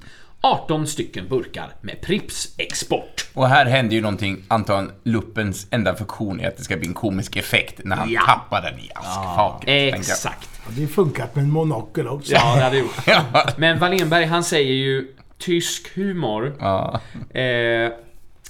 18 0.47 0.87
stycken 0.87 1.29
burkar 1.29 1.75
med 1.81 2.01
Pripps 2.01 2.55
export. 2.59 3.27
Och 3.35 3.49
här 3.49 3.67
händer 3.67 3.95
ju 3.97 4.01
någonting, 4.03 4.45
antagligen 4.49 4.93
luppens 5.05 5.67
enda 5.71 5.95
funktion 5.95 6.41
är 6.41 6.49
att 6.49 6.57
det 6.57 6.63
ska 6.65 6.77
bli 6.77 6.87
en 6.89 6.95
komisk 6.95 7.37
effekt 7.37 7.81
när 7.85 7.97
han 7.97 8.11
Ja. 8.11 8.21
tappar 8.27 8.63
den 8.63 8.79
i 8.79 8.91
askfaket. 8.95 9.69
jag. 9.69 9.89
Exakt. 10.01 10.49
Ja, 10.67 10.73
Det 10.77 10.87
funkat 10.87 11.35
med 11.35 11.45
en 11.45 11.51
monokel 11.51 12.09
också. 12.09 12.33
Ja, 12.33 12.55
det 12.57 12.63
hade 12.63 12.79
gjort. 12.79 12.95
Ja. 13.07 13.25
Men 13.57 13.79
Wallenberg, 13.79 14.25
han 14.25 14.45
säger 14.45 14.73
ju 14.73 15.15
tysk 15.39 15.95
humor. 15.97 16.57
Ja. 16.61 17.01
Eh, 17.41 17.93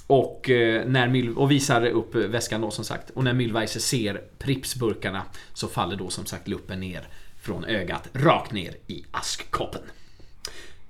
och, 0.07 0.49
eh, 0.49 0.85
när 0.85 1.07
Mil- 1.07 1.35
och 1.37 1.51
visar 1.51 1.85
upp 1.85 2.15
väskan 2.15 2.61
då 2.61 2.71
som 2.71 2.85
sagt. 2.85 3.09
Och 3.09 3.23
när 3.23 3.33
Mühlweiser 3.33 3.79
ser 3.79 4.21
Pripsburkarna 4.39 5.21
så 5.53 5.67
faller 5.67 5.95
då 5.95 6.09
som 6.09 6.25
sagt 6.25 6.47
luppen 6.47 6.79
ner 6.79 7.01
från 7.41 7.65
ögat 7.65 8.09
rakt 8.13 8.51
ner 8.51 8.73
i 8.87 9.05
askkoppen. 9.11 9.81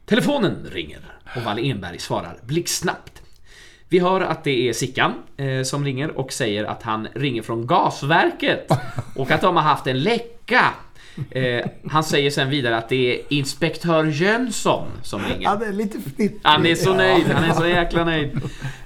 Telefonen 0.10 0.68
ringer 0.72 1.00
och 1.36 1.42
Wallenberg 1.42 2.00
svarar 2.00 2.38
blixtsnabbt. 2.42 3.22
Vi 3.90 4.00
hör 4.00 4.22
att 4.22 4.44
det 4.44 4.70
är 4.70 4.74
Sickan 4.74 5.14
eh, 5.38 5.64
som 5.64 5.86
ringer 5.86 6.18
och 6.18 6.34
säger 6.34 6.64
att 6.64 6.84
han 6.84 7.08
ringer 7.16 7.42
från 7.42 7.68
gasverket 7.68 8.72
och 9.16 9.32
att 9.32 9.42
de 9.42 9.56
har 9.56 9.64
haft 9.64 9.88
en 9.88 10.00
läcka. 10.00 10.74
Eh, 11.32 11.66
han 11.90 12.04
säger 12.04 12.32
sen 12.32 12.50
vidare 12.50 12.78
att 12.78 12.90
det 12.90 13.16
är 13.16 13.22
inspektör 13.30 14.06
Jönsson 14.06 14.88
som 15.04 15.22
ringer. 15.22 15.58
Det 15.60 15.66
är 15.66 15.74
lite 15.74 16.02
fnittrig. 16.02 16.40
Han 16.44 16.66
är 16.66 16.76
så 16.76 16.94
nöjd, 16.94 17.28
han 17.28 17.44
är 17.44 17.54
så 17.54 17.68
jäkla 17.68 18.04
nöjd. 18.04 18.40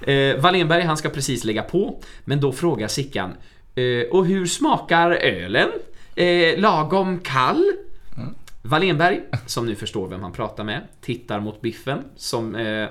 Eh, 0.06 0.40
Wallenberg, 0.40 0.82
han 0.82 0.96
ska 0.96 1.08
precis 1.08 1.44
lägga 1.44 1.62
på, 1.62 2.00
men 2.24 2.40
då 2.40 2.52
frågar 2.52 2.88
Sickan 2.88 3.30
eh, 3.74 4.10
Och 4.10 4.26
hur 4.26 4.46
smakar 4.46 5.10
ölen? 5.10 5.68
Eh, 6.14 6.58
lagom 6.58 7.18
kall? 7.18 7.72
Wallenberg, 8.64 9.20
som 9.46 9.66
nu 9.66 9.74
förstår 9.74 10.08
vem 10.08 10.22
han 10.22 10.32
pratar 10.32 10.64
med, 10.64 10.80
tittar 11.00 11.40
mot 11.40 11.60
Biffen 11.60 11.98
som, 12.16 12.54
eh, 12.54 12.88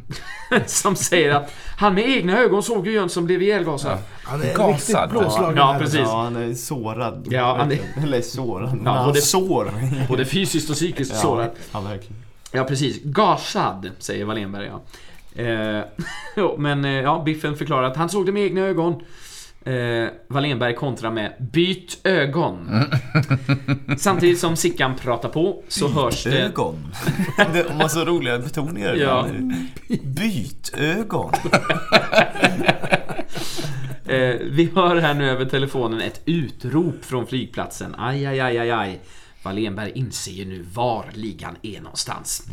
som 0.66 0.96
säger 0.96 1.34
att 1.34 1.52
han 1.78 1.94
med 1.94 2.08
egna 2.08 2.38
ögon 2.38 2.62
såg 2.62 2.86
hur 2.86 2.92
Jönsson 2.94 3.24
blev 3.26 3.42
ihjälgasad. 3.42 3.98
Han 4.24 4.42
är 4.42 4.54
Gasad. 4.56 4.70
riktigt 5.02 5.10
blåslagen. 5.10 5.56
Ja, 5.56 5.76
precis. 5.80 6.00
Ja, 6.00 6.22
han 6.22 6.36
är 6.36 6.54
sårad. 6.54 7.26
Ja, 7.30 7.56
han 7.58 7.72
är-. 7.72 8.02
Eller 8.02 8.20
sårad. 8.20 8.78
Ja, 8.84 8.96
Ja, 9.00 9.06
både- 9.06 9.20
sår. 9.20 9.70
Både 10.08 10.24
fysiskt 10.24 10.70
och 10.70 10.76
psykiskt 10.76 11.16
sårad. 11.16 11.50
Ja, 11.72 11.80
verkligen. 11.80 12.22
Ja, 12.52 12.64
precis. 12.64 13.02
Gasad, 13.02 13.90
säger 13.98 14.24
Wallenberg, 14.24 14.66
ja. 14.66 14.82
Eh, 15.42 15.84
men 16.58 16.84
eh, 16.84 16.90
ja, 16.90 17.22
Biffen 17.24 17.56
förklarar 17.56 17.90
att 17.90 17.96
han 17.96 18.08
såg 18.08 18.26
det 18.26 18.32
med 18.32 18.42
egna 18.42 18.60
ögon. 18.60 19.02
Eh, 19.64 20.08
Wallenberg 20.28 20.74
kontrar 20.74 21.10
med 21.10 21.32
Byt 21.52 22.00
ögon. 22.04 22.70
Samtidigt 23.98 24.38
som 24.38 24.56
Sickan 24.56 24.94
pratar 24.96 25.28
på 25.28 25.62
så 25.68 25.88
hörs 25.88 26.24
det... 26.24 26.42
Ögon. 26.42 26.94
De 27.52 27.62
har 27.62 27.88
så 27.88 28.04
roliga 28.04 28.38
betoningar. 28.38 28.94
Ja. 28.94 29.26
Bytögon. 30.02 31.32
Eh, 34.08 34.36
vi 34.40 34.70
hör 34.74 34.96
här 34.96 35.14
nu 35.14 35.30
över 35.30 35.44
telefonen 35.44 36.00
ett 36.00 36.20
utrop 36.24 37.04
från 37.04 37.26
flygplatsen. 37.26 37.94
Aj, 37.98 38.26
aj, 38.26 38.40
aj, 38.40 38.58
aj, 38.58 38.70
aj. 38.70 39.00
Wallenberg 39.42 39.92
inser 39.94 40.32
ju 40.32 40.44
nu 40.44 40.66
var 40.74 41.04
ligan 41.14 41.56
är 41.62 41.80
någonstans. 41.80 42.46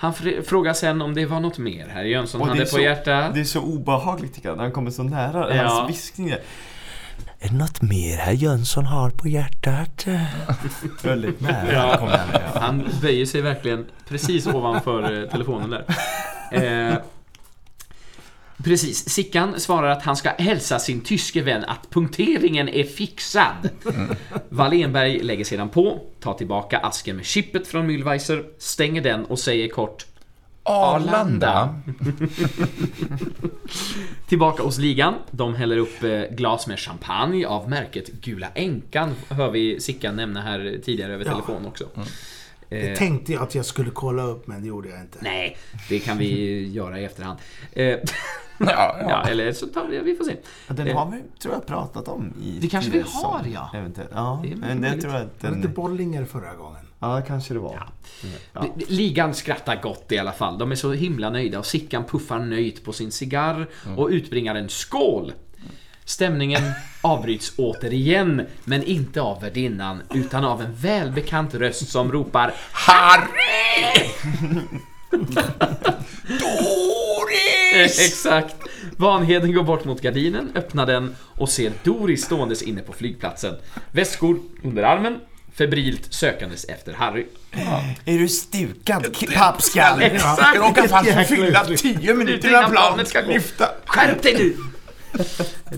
Han 0.00 0.12
fr- 0.12 0.42
frågar 0.42 0.72
sen 0.74 1.02
om 1.02 1.14
det 1.14 1.26
var 1.26 1.40
något 1.40 1.58
mer 1.58 1.86
herr 1.88 2.04
Jönsson 2.04 2.40
hade 2.48 2.60
är 2.62 2.64
på 2.64 2.70
så- 2.70 2.80
hjärtat. 2.80 3.34
Det 3.34 3.40
är 3.40 3.44
så 3.44 3.60
obehagligt 3.60 4.34
tycker 4.34 4.48
jag, 4.48 4.56
när 4.56 4.64
han 4.64 4.72
kommer 4.72 4.90
så 4.90 5.02
nära. 5.02 5.56
Ja. 5.56 5.62
Hans 5.68 5.90
viskning 5.90 6.28
är... 6.30 6.38
Det 7.40 7.52
något 7.52 7.82
mer 7.82 8.16
herr 8.16 8.32
Jönsson 8.32 8.86
har 8.86 9.10
på 9.10 9.28
hjärtat? 9.28 10.06
Väldigt 11.02 11.40
nära 11.40 11.72
Ja. 11.72 11.96
kommer 11.98 12.12
han. 12.18 12.28
Ja. 12.54 12.60
Han 12.60 12.88
böjer 13.02 13.26
sig 13.26 13.40
verkligen 13.40 13.86
precis 14.08 14.46
ovanför 14.46 15.22
eh, 15.22 15.28
telefonen 15.30 15.70
där. 15.70 15.84
Eh, 16.52 16.94
precis, 18.68 19.08
Sickan 19.08 19.60
svarar 19.60 19.88
att 19.88 20.02
han 20.02 20.16
ska 20.16 20.30
hälsa 20.30 20.78
sin 20.78 21.00
tyske 21.00 21.42
vän 21.42 21.64
att 21.64 21.90
punkteringen 21.90 22.68
är 22.68 22.84
fixad. 22.84 23.70
Wallenberg 24.48 25.18
lägger 25.18 25.44
sedan 25.44 25.68
på, 25.68 26.00
tar 26.20 26.34
tillbaka 26.34 26.78
asken 26.78 27.16
med 27.16 27.24
chippet 27.24 27.68
från 27.68 27.90
Mühlweiser, 27.90 28.44
stänger 28.58 29.02
den 29.02 29.24
och 29.24 29.38
säger 29.38 29.68
kort 29.68 30.06
Arlanda. 30.62 31.74
Tillbaka 34.28 34.62
hos 34.62 34.78
ligan. 34.78 35.14
De 35.30 35.54
häller 35.54 35.76
upp 35.76 36.02
eh, 36.02 36.22
glas 36.30 36.66
med 36.66 36.78
champagne 36.78 37.46
av 37.46 37.70
märket 37.70 38.12
Gula 38.12 38.48
Änkan. 38.54 39.14
Hör 39.28 39.50
vi 39.50 39.80
Sickan 39.80 40.16
nämna 40.16 40.42
här 40.42 40.80
tidigare 40.84 41.14
över 41.14 41.24
telefon 41.24 41.66
också. 41.66 41.84
Det 42.68 42.88
Eh, 42.90 42.96
tänkte 42.98 43.32
jag 43.32 43.42
att 43.42 43.54
jag 43.54 43.64
skulle 43.64 43.90
kolla 43.90 44.22
upp, 44.22 44.46
men 44.46 44.62
det 44.62 44.68
gjorde 44.68 44.88
jag 44.88 45.00
inte. 45.00 45.18
Nej, 45.20 45.56
det 45.88 45.98
kan 45.98 46.18
vi 46.18 46.66
göra 46.68 47.00
i 47.00 47.04
efterhand. 47.04 47.38
Eh, 47.72 47.84
Ja, 48.60 48.66
ja, 48.66 48.96
ja. 49.00 49.28
eller 49.28 49.52
så 49.52 49.66
tar 49.66 49.86
vi, 49.86 49.98
vi 49.98 50.14
får 50.14 50.24
se. 50.24 50.36
Ja, 50.68 50.74
Den 50.74 50.88
Eh, 50.88 50.96
har 50.96 51.10
vi, 51.10 51.22
tror 51.40 51.54
jag, 51.54 51.66
pratat 51.66 52.08
om 52.08 52.32
i 52.42 52.58
Det 52.60 52.68
kanske 52.68 52.90
vi 52.90 53.04
har, 53.06 53.42
ja. 53.54 53.70
Eventuellt. 53.74 54.10
Ja, 54.14 54.42
Det 54.44 54.56
men 54.56 54.80
det 54.80 55.00
tror 55.00 55.12
jag 55.12 55.22
att 55.22 55.42
Var 55.42 55.50
det 55.50 55.56
inte 55.56 55.68
den... 55.68 55.74
Bollinger 55.74 56.24
förra 56.24 56.54
gången? 56.54 56.80
Ja, 56.98 57.22
kanske 57.26 57.54
det 57.54 57.60
var. 57.60 57.82
Ja. 58.52 58.64
Ligan 58.88 59.34
skrattar 59.34 59.82
gott 59.82 60.12
i 60.12 60.18
alla 60.18 60.32
fall. 60.32 60.58
De 60.58 60.70
är 60.72 60.76
så 60.76 60.92
himla 60.92 61.30
nöjda 61.30 61.58
och 61.58 61.66
Sickan 61.66 62.04
puffar 62.04 62.38
nöjt 62.38 62.84
på 62.84 62.92
sin 62.92 63.12
cigarr 63.12 63.66
och 63.96 64.08
utbringar 64.08 64.54
en 64.54 64.68
skål. 64.68 65.32
Stämningen 66.08 66.62
avbryts 67.00 67.52
återigen, 67.56 68.46
men 68.64 68.82
inte 68.82 69.20
av 69.20 69.40
värdinnan, 69.40 70.02
utan 70.14 70.44
av 70.44 70.62
en 70.62 70.74
välbekant 70.74 71.54
röst 71.54 71.88
som 71.88 72.12
ropar 72.12 72.54
Harry! 72.72 74.08
Doris! 76.26 77.98
Exakt. 78.06 78.56
Vanheden 78.96 79.52
går 79.52 79.62
bort 79.62 79.84
mot 79.84 80.00
gardinen, 80.00 80.52
öppnar 80.54 80.86
den 80.86 81.16
och 81.20 81.48
ser 81.48 81.72
Doris 81.84 82.24
ståendes 82.24 82.62
inne 82.62 82.82
på 82.82 82.92
flygplatsen. 82.92 83.54
Väskor 83.92 84.40
under 84.64 84.82
armen, 84.82 85.20
febrilt 85.54 86.12
sökandes 86.12 86.64
efter 86.64 86.92
Harry. 86.92 87.26
Är 88.04 88.18
du 88.18 88.28
stukad, 88.28 89.16
pappskalle? 89.34 90.04
Exakt! 90.04 90.56
Råkar 90.56 90.88
fast 90.88 91.06
Jäkla 91.06 91.24
fylla 91.24 91.64
tio 91.64 92.14
minuter 92.14 92.48
Innan 92.48 92.70
planet 92.70 93.08
ska 93.08 93.20
lyfta. 93.20 93.68
Skärp 93.86 94.22
dig 94.22 94.34
nu! 94.34 94.56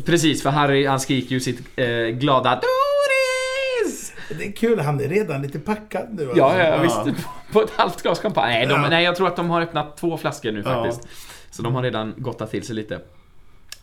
Precis, 0.05 0.43
för 0.43 0.51
Harry 0.51 0.87
han 0.87 1.01
skriker 1.01 1.31
ju 1.35 1.41
sitt 1.41 1.61
eh, 1.77 1.87
glada 2.07 2.51
Doris! 2.55 4.13
Det 4.39 4.47
är 4.47 4.53
kul, 4.53 4.79
han 4.81 5.01
är 5.01 5.09
redan 5.09 5.43
lite 5.43 5.59
packad 5.59 6.09
nu. 6.11 6.33
Ja, 6.37 6.45
alltså. 6.45 7.01
ja, 7.01 7.03
visst. 7.13 7.27
På 7.53 7.63
ett 7.63 7.71
halvt 7.71 8.03
glas 8.03 8.21
champagne. 8.21 8.49
Nej, 8.55 8.67
de, 8.67 8.73
Ja. 8.83 8.89
nej, 8.91 9.05
jag 9.05 9.17
tror 9.17 9.27
att 9.27 9.37
de 9.37 9.51
har 9.51 9.63
öppnat 9.63 9.97
två 9.97 10.17
flaskor 10.19 10.53
nu 10.53 10.63
Ja. 10.65 10.85
faktiskt. 10.85 11.09
Så 11.51 11.63
de 11.63 11.75
har 11.75 11.83
redan 11.83 12.15
gottat 12.17 12.51
till 12.51 12.63
sig 12.67 12.75
lite. 12.77 12.95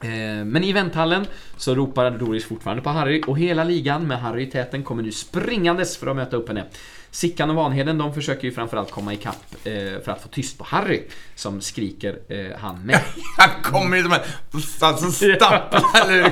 Eh, 0.02 0.46
Men 0.46 0.64
i 0.64 0.74
vänthallen 0.74 1.26
så 1.58 1.76
ropar 1.76 2.12
Doris 2.12 2.46
fortfarande 2.46 2.84
på 2.84 2.90
Harry 2.90 3.22
och 3.28 3.38
hela 3.40 3.64
ligan 3.64 4.08
med 4.08 4.20
Harry 4.22 4.44
i 4.44 4.52
täten 4.52 4.84
kommer 4.84 5.04
nu 5.04 5.12
springandes 5.12 5.98
för 5.98 6.08
att 6.08 6.16
möta 6.16 6.36
upp 6.38 6.48
henne. 6.48 6.64
Sickan 7.12 7.50
och 7.50 7.56
Vanheden 7.56 7.98
de 7.98 8.14
försöker 8.14 8.44
ju 8.44 8.52
framförallt 8.52 8.92
komma 8.92 9.14
ikapp 9.14 9.56
eh, 9.64 9.74
för 10.04 10.10
att 10.10 10.22
få 10.22 10.28
tyst 10.28 10.58
på 10.58 10.64
Harry 10.64 11.02
som 11.36 11.62
skriker 11.62 12.20
eh, 12.30 12.60
han 12.60 12.86
med. 12.86 13.00
Han 13.38 13.62
kommer 13.64 13.98
ju 13.98 14.04
som 14.04 14.14
en... 14.14 14.20
Alltså 14.82 15.12
stapplar 15.12 16.32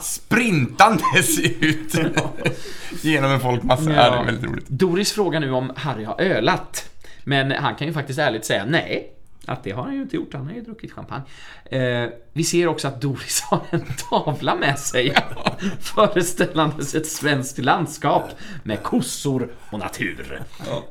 sprintandes 0.00 1.38
ut 1.38 1.94
genom 3.02 3.30
en 3.30 3.40
folkmassa. 3.40 3.92
Ja. 3.92 4.10
Det 4.10 4.16
är 4.16 4.24
väldigt 4.24 4.50
roligt. 4.50 4.68
Doris 4.68 5.12
frågar 5.12 5.40
nu 5.40 5.50
om 5.50 5.72
Harry 5.76 6.04
har 6.04 6.20
ölat. 6.20 6.90
Men 7.24 7.50
han 7.50 7.74
kan 7.74 7.86
ju 7.86 7.92
faktiskt 7.92 8.18
ärligt 8.18 8.44
säga 8.44 8.64
nej. 8.64 9.10
Att 9.46 9.64
det 9.64 9.70
har 9.70 9.82
han 9.82 9.94
ju 9.94 10.02
inte 10.02 10.16
gjort, 10.16 10.34
han 10.34 10.46
har 10.46 10.54
ju 10.54 10.60
druckit 10.60 10.92
champagne. 10.92 11.24
Eh, 11.64 12.08
vi 12.36 12.44
ser 12.44 12.66
också 12.66 12.88
att 12.88 13.00
Doris 13.00 13.40
har 13.40 13.60
en 13.70 13.84
tavla 14.10 14.54
med 14.54 14.78
sig. 14.78 15.14
föreställandes 15.80 16.94
ett 16.94 17.06
svenskt 17.06 17.58
landskap 17.58 18.30
med 18.62 18.82
kossor 18.82 19.48
och 19.70 19.78
natur. 19.78 20.42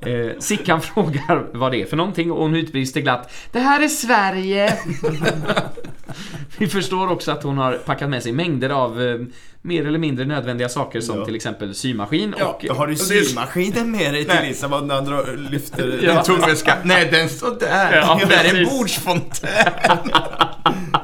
Eh, 0.01 0.39
Sickan 0.39 0.81
frågar 0.81 1.45
vad 1.53 1.71
det 1.71 1.81
är 1.81 1.85
för 1.85 1.97
någonting 1.97 2.31
och 2.31 2.41
hon 2.43 2.55
utbrister 2.55 3.01
glatt 3.01 3.31
Det 3.51 3.59
här 3.59 3.83
är 3.83 3.87
Sverige! 3.87 4.77
Vi 6.57 6.67
förstår 6.67 7.11
också 7.11 7.31
att 7.31 7.43
hon 7.43 7.57
har 7.57 7.73
packat 7.73 8.09
med 8.09 8.23
sig 8.23 8.31
mängder 8.31 8.69
av 8.69 9.01
eh, 9.01 9.19
mer 9.61 9.87
eller 9.87 9.99
mindre 9.99 10.25
nödvändiga 10.25 10.69
saker 10.69 11.01
som 11.01 11.17
Ja. 11.19 11.25
till 11.25 11.35
exempel 11.35 11.75
symaskin 11.75 12.33
och... 12.33 12.65
Har 12.69 12.87
du 12.87 12.95
symaskinen 12.95 13.91
med 13.91 14.13
dig 14.13 14.25
till 14.25 14.39
Lissabon 14.47 14.87
när 14.87 14.95
han 14.95 15.45
lyfter 15.51 15.99
Ja. 16.03 16.11
En 16.19 16.23
tunnväska. 16.23 16.77
Nej, 16.83 17.09
den 17.11 17.29
står 17.29 17.59
där. 17.59 17.95
Ja, 17.95 18.19
det 18.29 18.35
är 18.35 18.55
en 18.55 18.65
bordsfontän. 18.65 19.49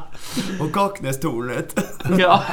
och 0.60 0.74
Kaknästornet? 0.74 1.80
Ja. 2.18 2.44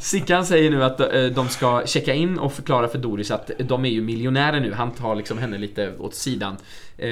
Sickan 0.00 0.46
säger 0.46 0.70
nu 0.70 0.84
att 0.84 1.00
eh, 1.00 1.24
de 1.24 1.48
ska 1.48 1.82
checka 1.86 2.14
in 2.14 2.38
och 2.38 2.52
förklara 2.52 2.88
för 2.88 2.98
Doris 2.98 3.30
att 3.30 3.50
de 3.58 3.84
är 3.84 3.88
ju 3.88 4.02
miljonärer 4.02 4.60
nu. 4.60 4.72
Han 4.72 4.90
tar 4.90 5.14
liksom 5.14 5.38
henne 5.38 5.58
lite 5.58 5.92
åt 5.98 6.14
sidan. 6.14 6.56
Eh, 6.98 7.08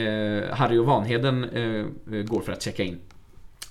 Harry 0.57 0.79
och 0.79 0.87
Vanheden 0.87 1.45
eh, 1.45 2.23
går 2.23 2.41
för 2.41 2.53
att 2.53 2.63
checka 2.63 2.83
in. 2.83 2.99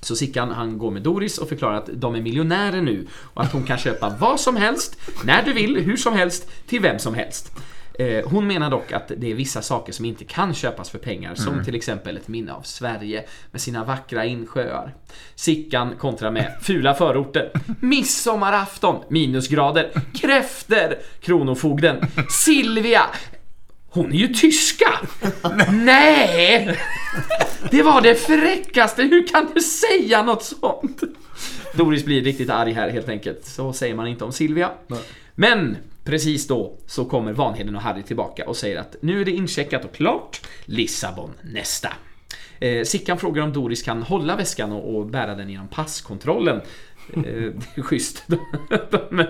Så 0.02 0.16
Sickan 0.16 0.52
han 0.52 0.78
går 0.78 0.92
med 0.92 1.02
Doris 1.02 1.38
och 1.38 1.50
förklarar 1.50 1.78
att 1.78 1.90
de 1.94 2.16
är 2.16 2.22
miljonärer 2.22 2.82
nu 2.82 3.08
och 3.14 3.44
att 3.44 3.52
hon 3.52 3.64
kan 3.64 3.78
köpa 3.78 4.16
vad 4.20 4.40
som 4.40 4.56
helst, 4.56 5.00
när 5.26 5.44
du 5.44 5.54
vill, 5.54 5.78
hur 5.78 5.98
som 5.98 6.14
helst, 6.14 6.68
till 6.68 6.82
vem 6.82 7.00
som 7.00 7.14
helst. 7.14 7.52
Eh, 8.00 8.30
Hon 8.30 8.48
menar 8.48 8.70
dock 8.70 8.92
att 8.92 9.12
det 9.18 9.32
är 9.32 9.36
vissa 9.36 9.62
saker 9.62 9.94
som 9.94 10.06
inte 10.06 10.26
kan 10.26 10.54
köpas 10.54 10.90
för 10.90 10.98
pengar, 10.98 11.36
som 11.36 11.66
till 11.66 11.76
exempel 11.76 12.18
ett 12.18 12.28
minne 12.28 12.54
av 12.54 12.62
Sverige 12.62 13.24
med 13.52 13.62
sina 13.62 13.84
vackra 13.84 14.26
insjöar. 14.26 14.96
Sickan 15.36 15.96
kontrar 16.00 16.32
med 16.32 16.58
fula 16.62 16.94
förorter, 16.94 17.52
midsommarafton, 17.80 19.04
minusgrader, 19.10 19.92
kräfter, 20.14 20.98
Kronofogden, 21.22 21.98
Silvia, 22.30 23.02
hon 23.90 24.12
är 24.14 24.18
ju 24.18 24.28
tyska! 24.28 25.00
Nej! 25.72 26.78
Det 27.72 27.84
var 27.84 28.02
det 28.02 28.16
fräckaste, 28.16 29.04
hur 29.04 29.28
kan 29.28 29.48
du 29.56 29.62
säga 29.62 30.24
något 30.24 30.44
sånt? 30.44 31.02
Doris 31.74 32.06
blir 32.06 32.22
riktigt 32.24 32.50
arg 32.50 32.72
här 32.74 32.90
helt 32.90 33.10
enkelt. 33.10 33.46
Så 33.46 33.74
säger 33.74 33.96
man 33.96 34.08
inte 34.08 34.24
om 34.26 34.32
Silvia. 34.32 34.72
Men 35.36 35.78
precis 36.10 36.48
då 36.48 36.78
så 36.86 37.06
kommer 37.06 37.34
Vanheden 37.34 37.76
och 37.76 37.82
Harry 37.82 38.04
tillbaka 38.04 38.46
och 38.48 38.58
säger 38.58 38.80
att 38.80 38.96
nu 39.02 39.22
är 39.22 39.26
det 39.26 39.32
incheckat 39.32 39.86
och 39.86 39.94
klart. 39.94 40.42
Lissabon 40.66 41.34
nästa. 41.42 41.94
Eh, 42.60 42.84
Sickan 42.84 43.18
frågar 43.18 43.44
om 43.44 43.54
Doris 43.54 43.84
kan 43.84 44.04
hålla 44.04 44.36
väskan 44.36 44.72
och, 44.72 44.96
och 44.96 45.06
bära 45.06 45.36
den 45.36 45.50
genom 45.50 45.68
passkontrollen. 45.68 46.62
Eh, 47.16 47.24
det 47.24 47.78
är 47.78 47.82
schysst. 47.82 48.24
Men 49.10 49.28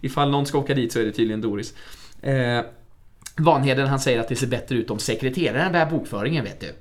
ifall 0.00 0.30
någon 0.30 0.46
ska 0.46 0.58
åka 0.58 0.74
dit 0.74 0.92
så 0.92 1.00
är 1.00 1.04
det 1.04 1.12
tydligen 1.12 1.40
Doris. 1.40 1.74
Eh, 2.22 2.60
Vanheden 3.36 3.88
han 3.88 4.00
säger 4.00 4.20
att 4.20 4.28
det 4.28 4.36
ser 4.36 4.46
bättre 4.46 4.76
ut 4.76 4.90
om 4.90 4.98
sekreteraren 4.98 5.72
bär 5.72 5.86
bokföringen 5.86 6.44
vet 6.44 6.60
du. 6.60 6.72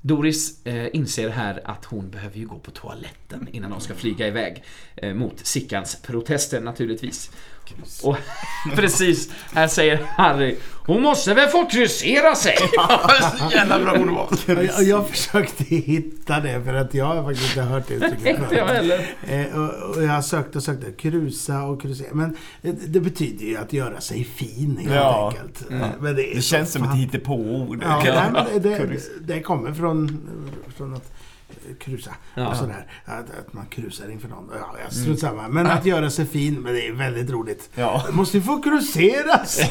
Doris 0.00 0.66
eh, 0.66 0.88
inser 0.92 1.28
här 1.28 1.60
att 1.64 1.84
hon 1.84 2.10
behöver 2.10 2.38
ju 2.38 2.46
gå 2.46 2.58
på 2.58 2.70
toaletten 2.70 3.48
innan 3.52 3.70
de 3.70 3.80
ska 3.80 3.94
flyga 3.94 4.26
iväg. 4.26 4.64
Eh, 4.96 5.14
mot 5.14 5.46
Sickans 5.46 6.02
protester 6.02 6.60
naturligtvis. 6.60 7.30
Och 8.02 8.16
precis, 8.76 9.30
här 9.52 9.68
säger 9.68 10.00
Harry 10.16 10.56
Hon 10.86 11.02
måste 11.02 11.34
väl 11.34 11.48
få 11.48 11.66
kryssera 11.66 12.34
sig! 12.34 12.56
Så 13.38 13.54
jävla 13.56 13.78
bra 13.78 13.92
ordval. 13.92 14.26
Jag, 14.46 14.82
jag 14.82 15.08
försökte 15.08 15.64
hitta 15.64 16.40
det 16.40 16.62
för 16.64 16.74
att 16.74 16.94
jag 16.94 17.04
har 17.04 17.22
faktiskt 17.24 17.48
inte 17.48 17.62
hört 17.62 17.88
det 17.88 17.94
uttrycket 18.06 18.26
Inte 18.40 18.54
jag 18.54 18.66
heller. 18.66 19.06
Eh, 19.28 19.58
och, 19.60 19.96
och 19.96 20.02
jag 20.02 20.24
sökte 20.24 20.58
och 20.58 20.64
sökte. 20.64 20.92
Krusa 20.92 21.62
och 21.62 21.82
krusera. 21.82 22.08
Men 22.12 22.36
det, 22.62 22.72
det 22.92 23.00
betyder 23.00 23.44
ju 23.46 23.56
att 23.56 23.72
göra 23.72 24.00
sig 24.00 24.24
fin 24.24 24.76
helt 24.80 24.94
Ja. 24.94 25.28
enkelt. 25.28 25.70
Eh, 25.70 25.86
Men 26.00 26.16
det, 26.16 26.30
är 26.30 26.34
Det 26.34 26.42
så 26.42 26.48
känns 26.56 26.72
som 26.72 26.82
fan- 26.84 26.92
ett 26.92 26.98
hittepåord. 26.98 27.82
Ja, 27.82 28.02
Ja. 28.06 28.14
nej, 28.32 28.44
men 28.52 28.62
det, 28.62 28.68
det, 28.78 29.34
det 29.34 29.40
kommer 29.42 29.72
från, 29.72 30.20
från 30.76 30.94
att 30.94 31.02
eh, 31.04 31.19
krusa 31.80 32.14
Ja. 32.34 32.48
och 32.48 32.56
sådär. 32.56 32.86
Att, 33.04 33.30
att 33.38 33.52
man 33.52 33.66
krusar 33.66 34.10
inför 34.10 34.28
någon. 34.28 34.50
Ja, 34.54 34.76
jag 34.84 34.92
strunt 34.92 35.18
samma. 35.20 35.48
Men 35.48 35.66
att 35.66 35.86
göra 35.86 36.10
sig 36.10 36.26
fin, 36.26 36.60
men 36.60 36.74
det 36.74 36.86
är 36.86 36.92
väldigt 36.92 37.30
roligt. 37.30 37.70
Ja. 37.74 38.02
Det 38.06 38.12
måste 38.12 38.36
ju 38.36 38.42
få 38.42 38.62
kruseras! 38.62 39.60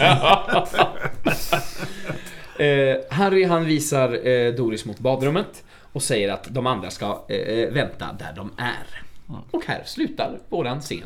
Eh, 2.60 2.98
Harry 3.12 3.46
han 3.46 3.66
visar 3.66 4.28
eh, 4.28 4.54
Doris 4.54 4.86
mot 4.86 5.00
badrummet 5.00 5.64
och 5.94 6.04
säger 6.04 6.30
att 6.34 6.48
de 6.50 6.68
andra 6.68 6.90
ska 6.90 7.26
eh, 7.30 7.74
vänta 7.74 8.06
där 8.20 8.34
de 8.36 8.52
är. 8.58 9.04
Och 9.52 9.66
här 9.66 9.84
slutar 9.86 10.40
våran 10.50 10.82
scen 10.82 11.04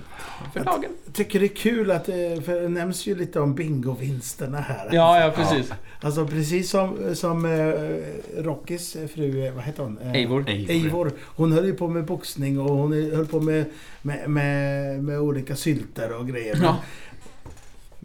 för 0.54 0.64
dagen. 0.64 0.92
Jag 1.06 1.14
tycker 1.14 1.40
det 1.40 1.46
är 1.46 1.56
kul 1.56 1.92
att, 1.92 2.10
eh, 2.10 2.16
för 2.46 2.62
det 2.62 2.70
nämns 2.70 3.08
ju 3.08 3.16
lite 3.16 3.40
om 3.40 3.56
bingovinsterna 3.56 4.60
här. 4.60 4.90
Ja, 4.92 5.20
ja 5.20 5.32
precis. 5.32 5.74
Alltså 6.02 6.28
precis 6.28 6.70
som, 6.70 7.16
som 7.16 7.46
eh, 7.46 8.44
Rockys 8.44 8.98
fru, 9.14 9.46
eh, 9.46 9.54
vad 9.54 9.64
heter 9.64 9.84
hon? 9.84 9.98
Eivor. 9.98 10.50
Eivor. 10.50 11.12
Hon 11.22 11.52
höll 11.52 11.66
ju 11.66 11.74
på 11.74 11.88
med 11.88 12.06
boxning 12.06 12.60
och 12.60 12.70
hon 12.70 12.94
höll 12.94 13.28
på 13.28 13.40
med, 13.40 13.66
med, 14.02 14.30
med, 14.30 15.04
med 15.04 15.20
olika 15.20 15.56
sylter 15.56 16.20
och 16.20 16.28
grejer. 16.28 16.60
Ja. 16.64 16.78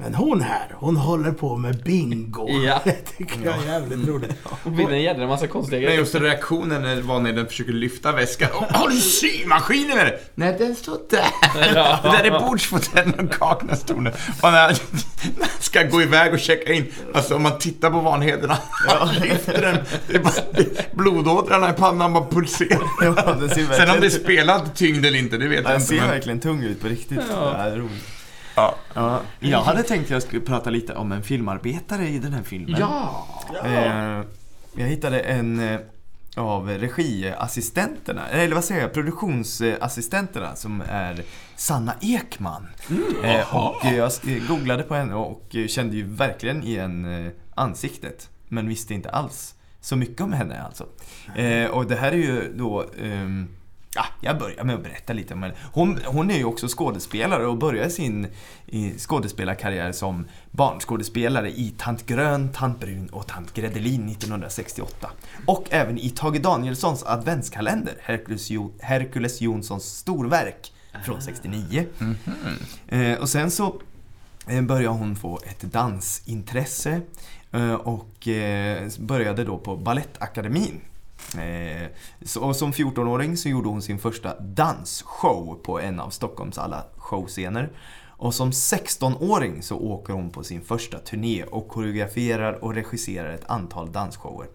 Men 0.00 0.14
hon 0.14 0.40
här, 0.40 0.74
hon 0.74 0.96
håller 0.96 1.32
på 1.32 1.56
med 1.56 1.82
bingo. 1.82 2.48
Ja. 2.50 2.80
Det 2.84 2.92
tycker 2.92 3.44
jag 3.44 3.54
är 3.58 3.72
jävligt 3.72 4.08
roligt. 4.08 4.30
Och 4.64 4.78
vinner 4.78 4.92
en 4.92 5.02
jädra 5.02 5.26
massa 5.26 5.46
konstiga 5.46 5.78
Nej, 5.78 5.86
grejer. 5.86 6.00
just 6.00 6.14
reaktionen 6.14 6.82
när 6.82 7.00
Vanheden 7.00 7.46
försöker 7.46 7.72
lyfta 7.72 8.12
väskan. 8.12 8.48
Har 8.70 8.88
du 8.88 8.96
symaskin 8.96 9.90
eller? 9.90 10.18
Nej, 10.34 10.56
den 10.58 10.74
står 10.76 10.98
där. 11.10 11.24
Det 12.02 12.08
där 12.10 12.24
är 12.24 12.40
bordsfoteljen 12.40 13.28
och 13.28 13.32
Kaknästornet. 13.34 14.14
Och 14.42 14.52
när 14.52 14.60
han 14.62 14.74
när 15.38 15.48
ska 15.60 15.82
gå 15.82 16.02
iväg 16.02 16.32
och 16.32 16.40
checka 16.40 16.72
in. 16.72 16.92
Alltså 17.14 17.34
om 17.36 17.42
man 17.42 17.58
tittar 17.58 17.90
på 17.90 18.00
Vanheden, 18.00 18.50
han 18.88 19.14
lyfter 19.14 19.60
den. 19.62 19.78
Det 20.06 20.14
är 20.14 20.18
bara, 20.22 20.32
blodådrarna 20.92 21.70
i 21.70 21.72
pannan 21.72 22.12
bara 22.12 22.26
pulserar. 22.26 22.82
Ja, 23.02 23.34
den 23.40 23.48
ser 23.48 23.74
Sen 23.76 23.90
om 23.90 24.00
det 24.00 24.06
är 24.06 24.10
spelad 24.10 24.74
tyngd 24.74 25.06
eller 25.06 25.18
inte, 25.18 25.36
det 25.36 25.48
vet 25.48 25.56
jag 25.56 25.64
den 25.64 25.74
inte. 25.74 25.86
ser 25.86 25.96
Men, 26.00 26.08
verkligen 26.08 26.40
tung 26.40 26.62
ut 26.62 26.80
på 26.80 26.88
riktigt. 26.88 27.20
Ja. 27.30 27.50
det 27.50 27.70
är 27.70 27.76
roligt. 27.76 28.17
Ja. 28.58 28.74
Ja, 28.94 29.20
jag 29.40 29.62
hade 29.62 29.82
tänkt 29.82 30.04
att 30.04 30.10
jag 30.10 30.22
skulle 30.22 30.40
prata 30.40 30.70
lite 30.70 30.94
om 30.94 31.12
en 31.12 31.22
filmarbetare 31.22 32.08
i 32.08 32.18
den 32.18 32.32
här 32.32 32.42
filmen. 32.42 32.80
Ja! 32.80 33.26
Eh, 33.64 34.22
jag 34.74 34.86
hittade 34.86 35.20
en 35.20 35.60
eh, 35.60 35.80
av 36.36 36.68
regiassistenterna, 36.68 38.28
eller 38.28 38.54
vad 38.54 38.64
säger 38.64 38.80
jag, 38.80 38.92
produktionsassistenterna 38.92 40.56
som 40.56 40.82
är 40.88 41.22
Sanna 41.56 41.94
Ekman. 42.00 42.66
Eh, 43.22 43.56
och 43.56 43.84
eh, 43.84 43.96
jag 43.96 44.12
googlade 44.48 44.82
på 44.82 44.94
henne 44.94 45.14
och 45.14 45.56
eh, 45.56 45.66
kände 45.66 45.96
ju 45.96 46.04
verkligen 46.04 46.62
igen 46.62 47.26
eh, 47.26 47.32
ansiktet. 47.54 48.28
Men 48.48 48.68
visste 48.68 48.94
inte 48.94 49.10
alls 49.10 49.54
så 49.80 49.96
mycket 49.96 50.20
om 50.20 50.32
henne 50.32 50.62
alltså. 50.62 50.86
Eh, 51.36 51.70
och 51.70 51.86
det 51.86 51.96
här 51.96 52.12
är 52.12 52.16
ju 52.16 52.52
då 52.56 52.84
ehm, 53.02 53.48
Ja, 53.98 54.04
jag 54.20 54.38
börjar 54.38 54.64
med 54.64 54.74
att 54.74 54.82
berätta 54.82 55.12
lite 55.12 55.34
om 55.34 55.42
henne. 55.42 55.54
Hon, 55.72 55.98
hon 56.06 56.30
är 56.30 56.36
ju 56.36 56.44
också 56.44 56.66
skådespelare 56.68 57.46
och 57.46 57.56
började 57.56 57.90
sin 57.90 58.26
skådespelarkarriär 58.98 59.92
som 59.92 60.26
barnskådespelare 60.50 61.50
i 61.50 61.74
Tant 61.78 62.06
Grön, 62.06 62.52
Tant 62.52 62.80
Brun 62.80 63.08
och 63.08 63.26
Tant 63.26 63.54
Gredelin 63.54 64.08
1968. 64.08 65.10
Och 65.46 65.66
även 65.70 65.98
i 65.98 66.10
Tage 66.10 66.40
Danielssons 66.40 67.04
adventskalender, 67.04 67.94
Hercules, 68.00 68.50
jo, 68.50 68.72
Hercules 68.80 69.40
Jonssons 69.40 69.84
storverk 69.84 70.72
från 71.04 71.22
69. 71.22 71.86
Eh, 72.88 73.18
och 73.18 73.28
sen 73.28 73.50
så 73.50 73.80
eh, 74.46 74.62
började 74.62 74.98
hon 74.98 75.16
få 75.16 75.40
ett 75.46 75.60
dansintresse 75.60 77.00
eh, 77.52 77.74
och 77.74 78.28
eh, 78.28 78.88
började 78.98 79.44
då 79.44 79.58
på 79.58 79.76
Balettakademin. 79.76 80.80
Eh, 81.38 81.88
så, 82.22 82.40
och 82.42 82.56
som 82.56 82.72
14-åring 82.72 83.36
så 83.36 83.48
gjorde 83.48 83.68
hon 83.68 83.82
sin 83.82 83.98
första 83.98 84.40
dansshow 84.40 85.54
på 85.62 85.80
en 85.80 86.00
av 86.00 86.10
Stockholms 86.10 86.58
alla 86.58 86.84
showscener. 86.96 87.70
Och 88.06 88.34
som 88.34 88.50
16-åring 88.50 89.62
så 89.62 89.76
åker 89.78 90.12
hon 90.12 90.30
på 90.30 90.44
sin 90.44 90.60
första 90.60 90.98
turné 90.98 91.44
och 91.44 91.68
koreograferar 91.68 92.64
och 92.64 92.74
regisserar 92.74 93.32
ett 93.34 93.50
antal 93.50 93.92
dansshower. 93.92 94.48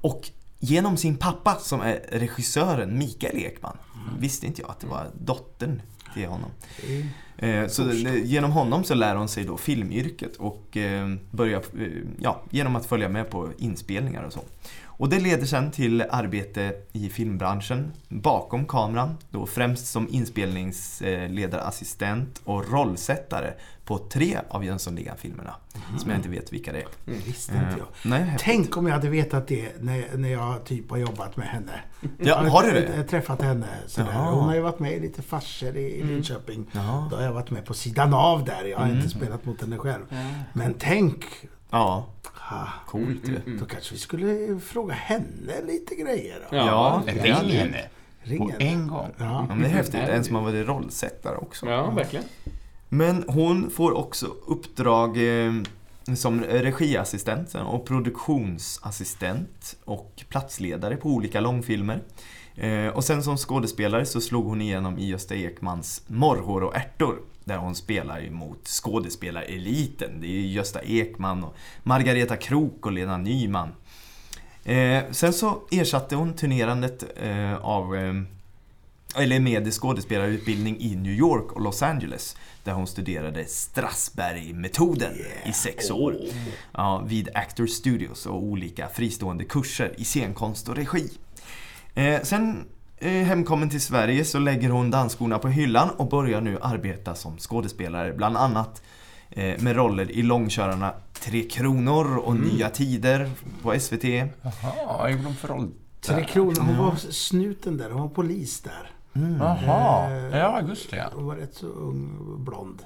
Och 0.00 0.30
genom 0.58 0.96
sin 0.96 1.16
pappa 1.16 1.54
som 1.54 1.80
är 1.80 2.00
regissören 2.12 2.98
Mikael 2.98 3.36
Ekman, 3.36 3.76
visste 4.18 4.46
inte 4.46 4.62
jag 4.62 4.70
att 4.70 4.80
det 4.80 4.86
var 4.86 5.06
dottern 5.20 5.82
till 6.14 6.26
honom. 6.28 6.50
Eh, 7.38 7.66
Så 7.68 7.92
genom 8.24 8.50
honom 8.52 8.84
så 8.84 8.94
lär 8.94 9.14
hon 9.14 9.28
sig 9.28 9.44
då 9.44 9.56
filmyrket 9.56 10.36
och 10.36 10.76
eh, 10.76 11.14
börjar, 11.30 11.62
ja, 12.18 12.42
genom 12.50 12.76
att 12.76 12.86
följa 12.86 13.08
med 13.08 13.30
på 13.30 13.48
inspelningar 13.58 14.22
och 14.22 14.32
så. 14.32 14.40
Och 15.00 15.08
det 15.08 15.20
leder 15.20 15.46
sen 15.46 15.70
till 15.70 16.04
arbete 16.10 16.72
i 16.92 17.08
filmbranschen 17.08 17.92
bakom 18.08 18.66
kameran, 18.66 19.16
då 19.30 19.46
främst 19.46 19.86
som 19.86 20.08
inspelningsledarassistent 20.10 22.40
och 22.44 22.70
rollsättare 22.72 23.52
på 23.84 23.98
tre 23.98 24.38
av 24.50 24.64
Jönssonligan-filmerna. 24.64 25.54
Som 25.98 26.10
jag 26.10 26.18
inte 26.18 26.28
vet 26.28 26.52
vilka 26.52 26.72
det 26.72 26.78
är. 26.78 26.86
Det 27.04 27.12
visste 27.26 27.52
inte 27.52 27.64
Eh, 27.66 27.74
jag. 27.78 27.86
Nej, 28.02 28.22
häftigt. 28.22 28.44
Tänk 28.52 28.76
om 28.76 28.86
jag 28.86 28.94
hade 28.94 29.08
vetat 29.08 29.48
det 29.48 29.72
när, 29.80 30.16
när 30.16 30.28
jag 30.28 30.64
typ 30.64 30.90
har 30.90 30.96
jobbat 30.98 31.36
med 31.36 31.46
henne. 31.46 31.80
Ja, 32.18 32.48
har 32.48 32.62
du 32.62 32.68
Jag 32.68 32.76
det? 32.90 32.96
har 32.96 33.04
träffat 33.04 33.42
henne 33.42 33.66
sådär. 33.86 34.12
Jaha. 34.12 34.30
Hon 34.34 34.44
har 34.44 34.54
ju 34.54 34.60
varit 34.60 34.78
med 34.78 34.92
i 34.92 35.00
lite 35.00 35.22
farser 35.22 35.76
i, 35.76 35.80
i 35.94 36.02
Linköping. 36.02 36.66
Då 37.10 37.16
har 37.16 37.22
jag 37.22 37.32
varit 37.32 37.50
med 37.50 37.64
på 37.64 37.74
sidan 37.74 38.14
av 38.14 38.44
där. 38.44 38.64
Jag 38.64 38.78
har 38.78 38.88
inte 38.88 39.08
spelat 39.08 39.44
mot 39.44 39.60
henne 39.60 39.76
själv. 39.78 40.02
Men 40.52 40.74
tänk, 40.78 41.24
Ja, 41.70 42.06
coolt 42.86 43.28
ju. 43.28 43.56
då 43.58 43.64
kanske 43.64 43.94
vi 43.94 44.00
skulle 44.00 44.60
fråga 44.60 44.94
henne 44.94 45.62
lite 45.66 45.94
grejer. 45.94 46.46
Då. 46.50 46.56
Ja, 46.56 47.02
Ring 47.06 47.52
henne. 47.52 47.88
På 48.38 48.52
en 48.58 48.88
gång. 48.88 49.10
Ja. 49.16 49.24
Ja, 49.24 49.46
men 49.48 49.58
det 49.60 49.66
är 49.66 49.70
häftigt. 49.70 49.94
En 50.00 50.24
som 50.24 50.34
har 50.34 50.42
varit 50.42 50.68
rollsättare 50.68 51.36
också. 51.36 51.66
Ja, 51.66 51.90
verkligen. 51.90 52.24
Men 52.88 53.24
hon 53.28 53.70
får 53.70 53.92
också 53.96 54.26
uppdrag 54.46 55.16
eh, 55.46 55.52
som 56.16 56.40
regiassistent 56.40 57.54
och 57.54 57.86
produktionsassistent 57.86 59.76
och 59.84 60.24
platsledare 60.28 60.96
på 60.96 61.08
olika 61.08 61.40
långfilmer. 61.40 62.00
Eh, 62.56 62.86
och 62.86 63.04
sen 63.04 63.22
som 63.22 63.36
skådespelare 63.36 64.06
så 64.06 64.20
slog 64.20 64.46
hon 64.46 64.60
igenom 64.60 64.98
i 64.98 65.06
Gösta 65.06 65.34
Ekmans 65.34 66.02
Morrhår 66.06 66.60
och 66.60 66.76
ärtor. 66.76 67.18
Där 67.44 67.56
hon 67.56 67.74
spelar 67.74 68.30
mot 68.30 68.66
skådespelareliten. 68.66 70.20
Det 70.20 70.26
är 70.26 70.40
ju 70.40 70.46
Gösta 70.46 70.80
Ekman 70.82 71.44
och 71.44 71.54
Margareta 71.82 72.36
Krook 72.36 72.86
och 72.86 72.92
Lena 72.92 73.16
Nyman. 73.16 73.68
Eh, 74.64 75.02
sen 75.10 75.32
så 75.32 75.62
ersatte 75.70 76.16
hon 76.16 76.32
turnerandet 76.32 77.04
eh, 77.22 77.54
av 77.54 77.96
eller 79.16 79.40
med 79.40 79.74
skådespelarutbildning 79.74 80.80
i 80.80 80.96
New 80.96 81.12
York 81.12 81.52
och 81.52 81.60
Los 81.60 81.82
Angeles 81.82 82.36
där 82.64 82.72
hon 82.72 82.86
studerade 82.86 83.44
Strasberg-metoden 83.44 85.12
i 85.44 85.52
sex 85.52 85.90
år. 85.90 86.16
Ja, 86.72 87.04
vid 87.06 87.28
Actor 87.34 87.66
Studios 87.66 88.26
och 88.26 88.42
olika 88.42 88.88
fristående 88.88 89.44
kurser 89.44 89.94
i 89.96 90.04
scenkonst 90.04 90.68
och 90.68 90.76
regi. 90.76 91.10
Eh, 91.94 92.22
sen 92.22 92.64
eh, 92.98 93.12
hemkommen 93.12 93.70
till 93.70 93.80
Sverige 93.80 94.24
så 94.24 94.38
lägger 94.38 94.70
hon 94.70 94.90
dansskorna 94.90 95.38
på 95.38 95.48
hyllan 95.48 95.90
och 95.90 96.08
börjar 96.08 96.40
nu 96.40 96.58
arbeta 96.62 97.14
som 97.14 97.38
skådespelare, 97.38 98.12
bland 98.12 98.36
annat 98.36 98.82
eh, 99.30 99.62
med 99.62 99.76
roller 99.76 100.10
i 100.10 100.22
långkörarna 100.22 100.94
Tre 101.12 101.42
Kronor 101.42 102.16
och 102.16 102.36
Nya 102.36 102.70
Tider 102.70 103.30
på 103.62 103.80
SVT. 103.80 104.04
Jaha, 104.04 104.96
vad 104.98 105.10
gjorde 105.10 105.24
hon 105.24 105.34
för 105.34 105.48
roll? 105.48 105.70
Tre 106.00 106.24
kronor. 106.24 106.60
Hon 106.60 106.76
var 106.76 106.96
snuten 106.96 107.76
där. 107.76 107.90
Hon 107.90 108.02
var 108.02 108.08
polis 108.08 108.60
där. 108.60 108.97
Jaha, 109.40 110.10
Eh, 110.10 110.38
ja 110.38 110.60
just 110.68 110.90
det. 110.90 111.08
Hon 111.14 111.26
var 111.26 111.36
rätt 111.36 111.54
så 111.54 111.66
ung 111.66 112.16
och 112.18 112.38
blond 112.40 112.82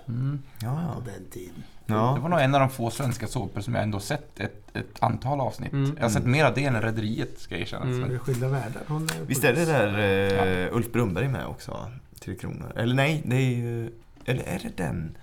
Ja, 0.62 0.92
på 0.94 1.00
den 1.10 1.30
tiden. 1.30 1.62
Det 1.86 1.92
ja. 1.94 2.18
var 2.22 2.28
nog 2.28 2.40
en 2.40 2.54
av 2.54 2.60
de 2.60 2.70
få 2.70 2.90
svenska 2.90 3.26
såpor 3.26 3.60
som 3.60 3.74
jag 3.74 3.82
ändå 3.82 4.00
sett 4.00 4.40
ett, 4.40 4.76
ett 4.76 5.02
antal 5.02 5.40
avsnitt. 5.40 5.72
Jag 5.72 6.02
har 6.02 6.08
sett 6.08 6.24
mer 6.26 6.44
av 6.44 6.54
det 6.54 6.64
än 6.64 6.82
Rederiet, 6.82 7.38
ska 7.40 7.54
jag 7.54 7.62
erkänna. 7.62 8.06
Det 8.06 8.14
är 8.14 8.18
skilda 8.18 8.48
världar. 8.48 8.82
Hon 8.88 9.02
är 9.04 9.24
Visst 9.26 9.44
är 9.44 9.52
det 9.54 9.64
där 9.64 10.66
eh, 10.68 10.76
Ulf 10.76 10.92
Brunberg 10.92 11.28
med 11.28 11.46
också? 11.46 11.90
Tre 12.20 12.34
Kronor. 12.34 12.72
Eller 12.76 12.94
nej, 12.94 13.22
det 13.26 13.36
är 13.36 13.40
ju... 13.56 13.90
Eller 14.24 14.42
är 14.42 14.58
det 14.62 14.76
den? 14.76 15.16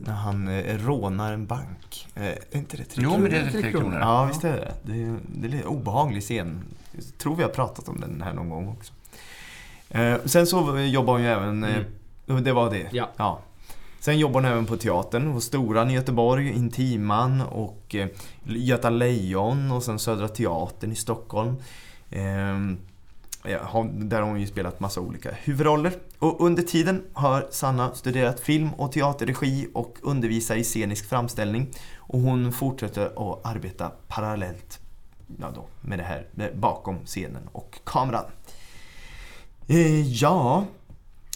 När 0.00 0.12
han 0.12 0.48
eh, 0.48 0.78
rånar 0.78 1.32
en 1.32 1.46
bank. 1.46 2.08
Eh, 2.14 2.24
är 2.24 2.36
inte 2.56 2.76
det 2.76 2.84
Tre 2.84 3.02
Jo, 3.04 3.10
Kronor? 3.10 3.22
men 3.22 3.30
det 3.30 3.38
är 3.38 3.50
Tre 3.62 3.70
Kronor. 3.70 3.98
Ja, 4.00 4.24
visst 4.24 4.44
är 4.44 4.52
det 4.56 4.72
det. 4.82 5.02
Är, 5.02 5.18
det 5.34 5.46
är 5.46 5.50
lite 5.50 5.66
obehaglig 5.66 6.22
scen. 6.22 6.64
Jag 6.92 7.18
tror 7.18 7.36
vi 7.36 7.42
har 7.42 7.50
pratat 7.50 7.88
om 7.88 8.00
den 8.00 8.22
här 8.22 8.32
någon 8.32 8.48
gång 8.50 8.68
också. 8.68 8.92
Eh, 9.94 10.16
sen 10.24 10.46
så 10.46 10.78
jobbar 10.78 11.12
hon 11.12 11.22
ju 11.22 11.28
även... 11.28 11.64
Eh, 11.64 12.36
Det 12.42 12.52
var 12.52 12.70
det? 12.70 12.88
Ja. 13.16 13.40
Sen 14.00 14.18
jobbar 14.18 14.40
hon 14.40 14.50
även 14.50 14.66
på 14.66 14.76
teatern, 14.76 15.26
hos 15.26 15.44
Storan 15.44 15.90
i 15.90 15.94
Göteborg, 15.94 16.48
Intiman 16.48 17.40
och 17.40 17.94
eh, 17.94 18.08
Göta 18.44 18.90
Lejon 18.90 19.72
och 19.72 19.82
sen 19.82 19.98
Södra 19.98 20.28
Teatern 20.28 20.92
i 20.92 20.94
Stockholm. 20.94 21.54
Ehm, 22.10 22.78
ja, 23.44 23.86
där 23.92 24.20
har 24.20 24.28
hon 24.28 24.40
ju 24.40 24.46
spelat 24.46 24.80
massa 24.80 25.00
olika 25.00 25.30
huvudroller. 25.32 25.92
Och 26.18 26.40
under 26.46 26.62
tiden 26.62 27.02
har 27.12 27.46
Sanna 27.50 27.94
studerat 27.94 28.40
film 28.40 28.74
och 28.74 28.92
teaterregi 28.92 29.68
och 29.74 29.98
undervisar 30.02 30.56
i 30.56 30.64
scenisk 30.64 31.08
framställning. 31.08 31.68
Och 31.96 32.20
hon 32.20 32.52
fortsätter 32.52 33.06
att 33.06 33.46
arbeta 33.46 33.90
parallellt 34.08 34.80
ja 35.40 35.46
då, 35.54 35.64
med 35.80 35.98
det 35.98 36.04
här 36.04 36.26
bakom 36.54 36.98
scenen 37.04 37.48
och 37.52 37.78
kameran. 37.84 38.24
Eh, 39.66 40.08
ja, 40.08 40.64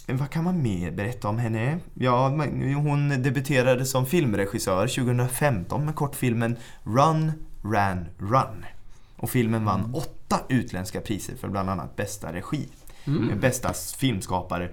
vad 0.07 0.29
kan 0.29 0.43
man 0.43 0.61
mer 0.61 0.91
berätta 0.91 1.27
om 1.27 1.37
henne? 1.37 1.79
Ja, 1.93 2.27
hon 2.75 3.09
debuterade 3.09 3.85
som 3.85 4.05
filmregissör 4.05 4.87
2015 4.87 5.85
med 5.85 5.95
kortfilmen 5.95 6.57
Run, 6.83 7.31
Ran, 7.63 8.05
Run. 8.17 8.65
Och 9.17 9.29
filmen 9.29 9.65
vann 9.65 9.93
åtta 9.95 10.39
utländska 10.49 11.01
priser 11.01 11.35
för 11.35 11.47
bland 11.47 11.69
annat 11.69 11.95
bästa 11.95 12.33
regi, 12.33 12.67
bästa 13.41 13.73
filmskapare 13.73 14.69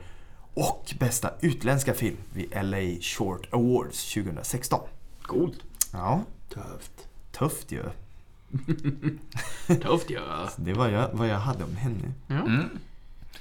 och 0.55 0.95
bästa 0.99 1.31
utländska 1.41 1.95
film 1.95 2.17
vid 2.33 2.51
LA 2.63 3.01
Short 3.01 3.49
Awards 3.53 4.15
2016. 4.15 4.81
Coolt. 5.23 5.59
Ja, 5.93 6.23
Tufft. 6.49 7.09
tufft 7.33 7.73
ju. 7.73 7.83
Tufft 9.83 10.11
ja. 10.11 10.49
Det 10.57 10.73
var 10.73 10.89
jag, 10.89 11.09
vad 11.13 11.29
jag 11.29 11.39
hade 11.39 11.65
om 11.65 11.77
henne. 11.77 12.13
Mm. 12.29 12.69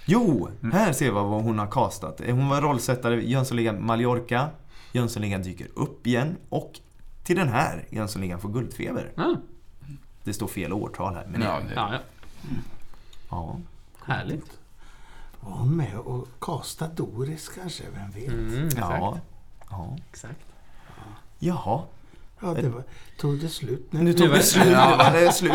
Jo, 0.05 0.49
här 0.73 0.93
ser 0.93 1.05
vi 1.05 1.11
vad 1.11 1.43
hon 1.43 1.59
har 1.59 1.67
castat. 1.67 2.21
Hon 2.25 2.49
var 2.49 2.61
rollsättare 2.61 3.21
i 3.21 3.31
Jönssonligan 3.31 3.85
Mallorca. 3.85 4.49
Jönssonligan 4.91 5.41
dyker 5.43 5.67
upp 5.75 6.07
igen. 6.07 6.37
Och 6.49 6.79
till 7.23 7.35
den 7.35 7.49
här, 7.49 7.85
Jönssonligan 7.89 8.39
får 8.39 8.49
guldfeber. 8.49 9.11
Ja, 9.15 9.35
Det 10.23 10.33
står 10.33 10.47
fel 10.47 10.73
årtal 10.73 11.13
här. 11.15 11.25
Men 11.31 11.41
Ja, 11.41 11.47
ja. 11.47 11.59
det, 11.67 11.73
ja, 11.75 11.89
ja. 11.93 11.99
ja. 13.29 13.59
Härligt. 14.05 14.59
Var 15.39 15.51
hon 15.51 15.77
med 15.77 15.97
och 15.97 16.27
kastade 16.41 16.93
Doris 16.95 17.49
kanske? 17.49 17.83
Vem 17.95 18.11
vet? 18.11 18.27
Mm, 18.33 18.67
exakt. 18.67 18.81
ja. 18.89 19.17
ja. 19.69 19.97
exakt. 20.11 20.39
Jaha. 21.39 21.81
Ja, 22.41 22.53
det 22.53 22.69
var, 22.69 22.83
tog 23.19 23.39
det 23.39 23.49
slut 23.49 23.93
nu? 23.93 24.01
Nu 24.01 24.13
tog 24.13 24.29
det 24.29 24.43
slut. 24.43 24.65
Nu 24.65 24.73
var 24.73 25.11
det 25.13 25.31
slut. 25.31 25.51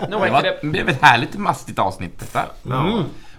Nu 0.00 0.06
det, 0.10 0.16
var, 0.16 0.42
det. 0.42 0.58
det 0.62 0.68
blev 0.68 0.88
ett 0.88 1.02
härligt 1.02 1.38
mastigt 1.38 1.78
avsnitt 1.78 2.18
detta. 2.18 2.46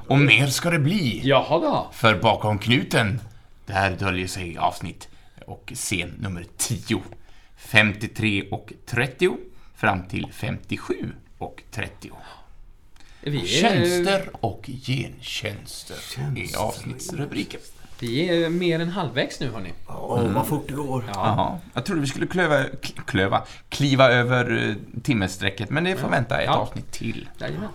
Och 0.07 0.19
mer 0.19 0.47
ska 0.47 0.69
det 0.69 0.79
bli. 0.79 1.21
Jaha 1.23 1.59
då. 1.59 1.87
För 1.93 2.15
bakom 2.15 2.59
knuten, 2.59 3.19
där 3.65 3.91
döljer 3.91 4.27
sig 4.27 4.57
avsnitt 4.57 5.07
och 5.45 5.71
scen 5.75 6.13
nummer 6.19 6.45
10. 6.57 7.01
53 7.57 8.43
och 8.51 8.73
30 8.85 9.29
fram 9.75 10.03
till 10.07 10.27
57 10.31 10.93
och 11.37 11.63
30. 11.71 12.11
Vi 13.21 13.41
är, 13.41 13.45
Tjänster 13.45 14.29
och 14.33 14.69
gentjänster 14.85 15.95
är 16.35 16.57
avsnittsrubriken. 16.57 17.59
vi 17.99 18.43
är 18.43 18.49
mer 18.49 18.79
än 18.79 18.89
halvvägs 18.89 19.39
nu 19.39 19.51
hörni. 19.51 19.69
Åh, 19.87 20.21
vad 20.31 20.47
fort 20.47 20.67
det 20.67 20.73
går. 20.73 21.03
Jaha, 21.13 21.59
jag 21.73 21.85
trodde 21.85 22.01
vi 22.01 22.07
skulle 22.07 22.27
klöva, 22.27 22.63
kl- 22.63 23.01
klöva, 23.05 23.43
kliva 23.69 24.09
över 24.11 24.69
eh, 24.69 25.01
timmesträcket, 25.03 25.69
men 25.69 25.83
det 25.83 25.95
får 25.95 26.09
vänta 26.09 26.39
ett 26.41 26.45
Ja. 26.45 26.53
avsnitt 26.55 26.91
till. 26.91 27.29
Jajamän. 27.39 27.69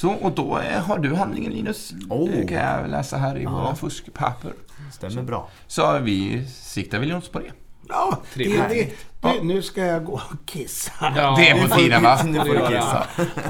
Så, 0.00 0.10
och 0.10 0.32
då 0.32 0.58
eh, 0.58 0.82
har 0.82 0.98
du 0.98 1.14
handlingen 1.14 1.52
Linus. 1.52 1.92
Oh. 2.08 2.30
Det 2.30 2.46
kan 2.46 2.58
jag 2.58 2.90
läsa 2.90 3.16
här 3.16 3.40
i 3.40 3.46
våra 3.46 3.74
fuskpapper. 3.74 4.52
Stämmer 4.92 5.22
bra. 5.22 5.48
Så 5.66 5.98
vi 5.98 6.46
siktar 6.46 6.98
väl 6.98 7.12
oss 7.12 7.28
på 7.28 7.38
det. 7.38 7.52
Ja, 7.88 8.18
det, 8.34 8.44
det, 8.44 8.92
du, 9.20 9.42
nu 9.42 9.62
ska 9.62 9.84
jag 9.84 10.04
gå 10.04 10.12
och 10.12 10.46
kissa. 10.46 10.92
Ja. 11.16 11.36
Det 11.38 11.48
är 11.48 11.68
på 11.68 11.76
tiden 11.76 12.02
va? 12.02 12.20
Nu 12.24 12.38
får 12.38 12.54
du 12.54 12.66
kissa. 12.66 13.06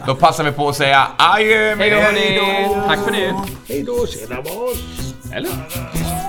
Då 0.06 0.14
passar 0.14 0.44
vi 0.44 0.52
på 0.52 0.68
att 0.68 0.76
säga 0.76 1.08
adjö 1.16 1.76
med 1.76 1.92
Hej 1.92 2.68
då! 2.68 2.74
Tack 2.74 2.98
för 2.98 3.12
nu! 3.12 3.32
Hej 3.68 3.82
då, 3.82 4.06
tjena 4.06 4.42
boss! 4.42 5.14
Eller? 5.32 6.19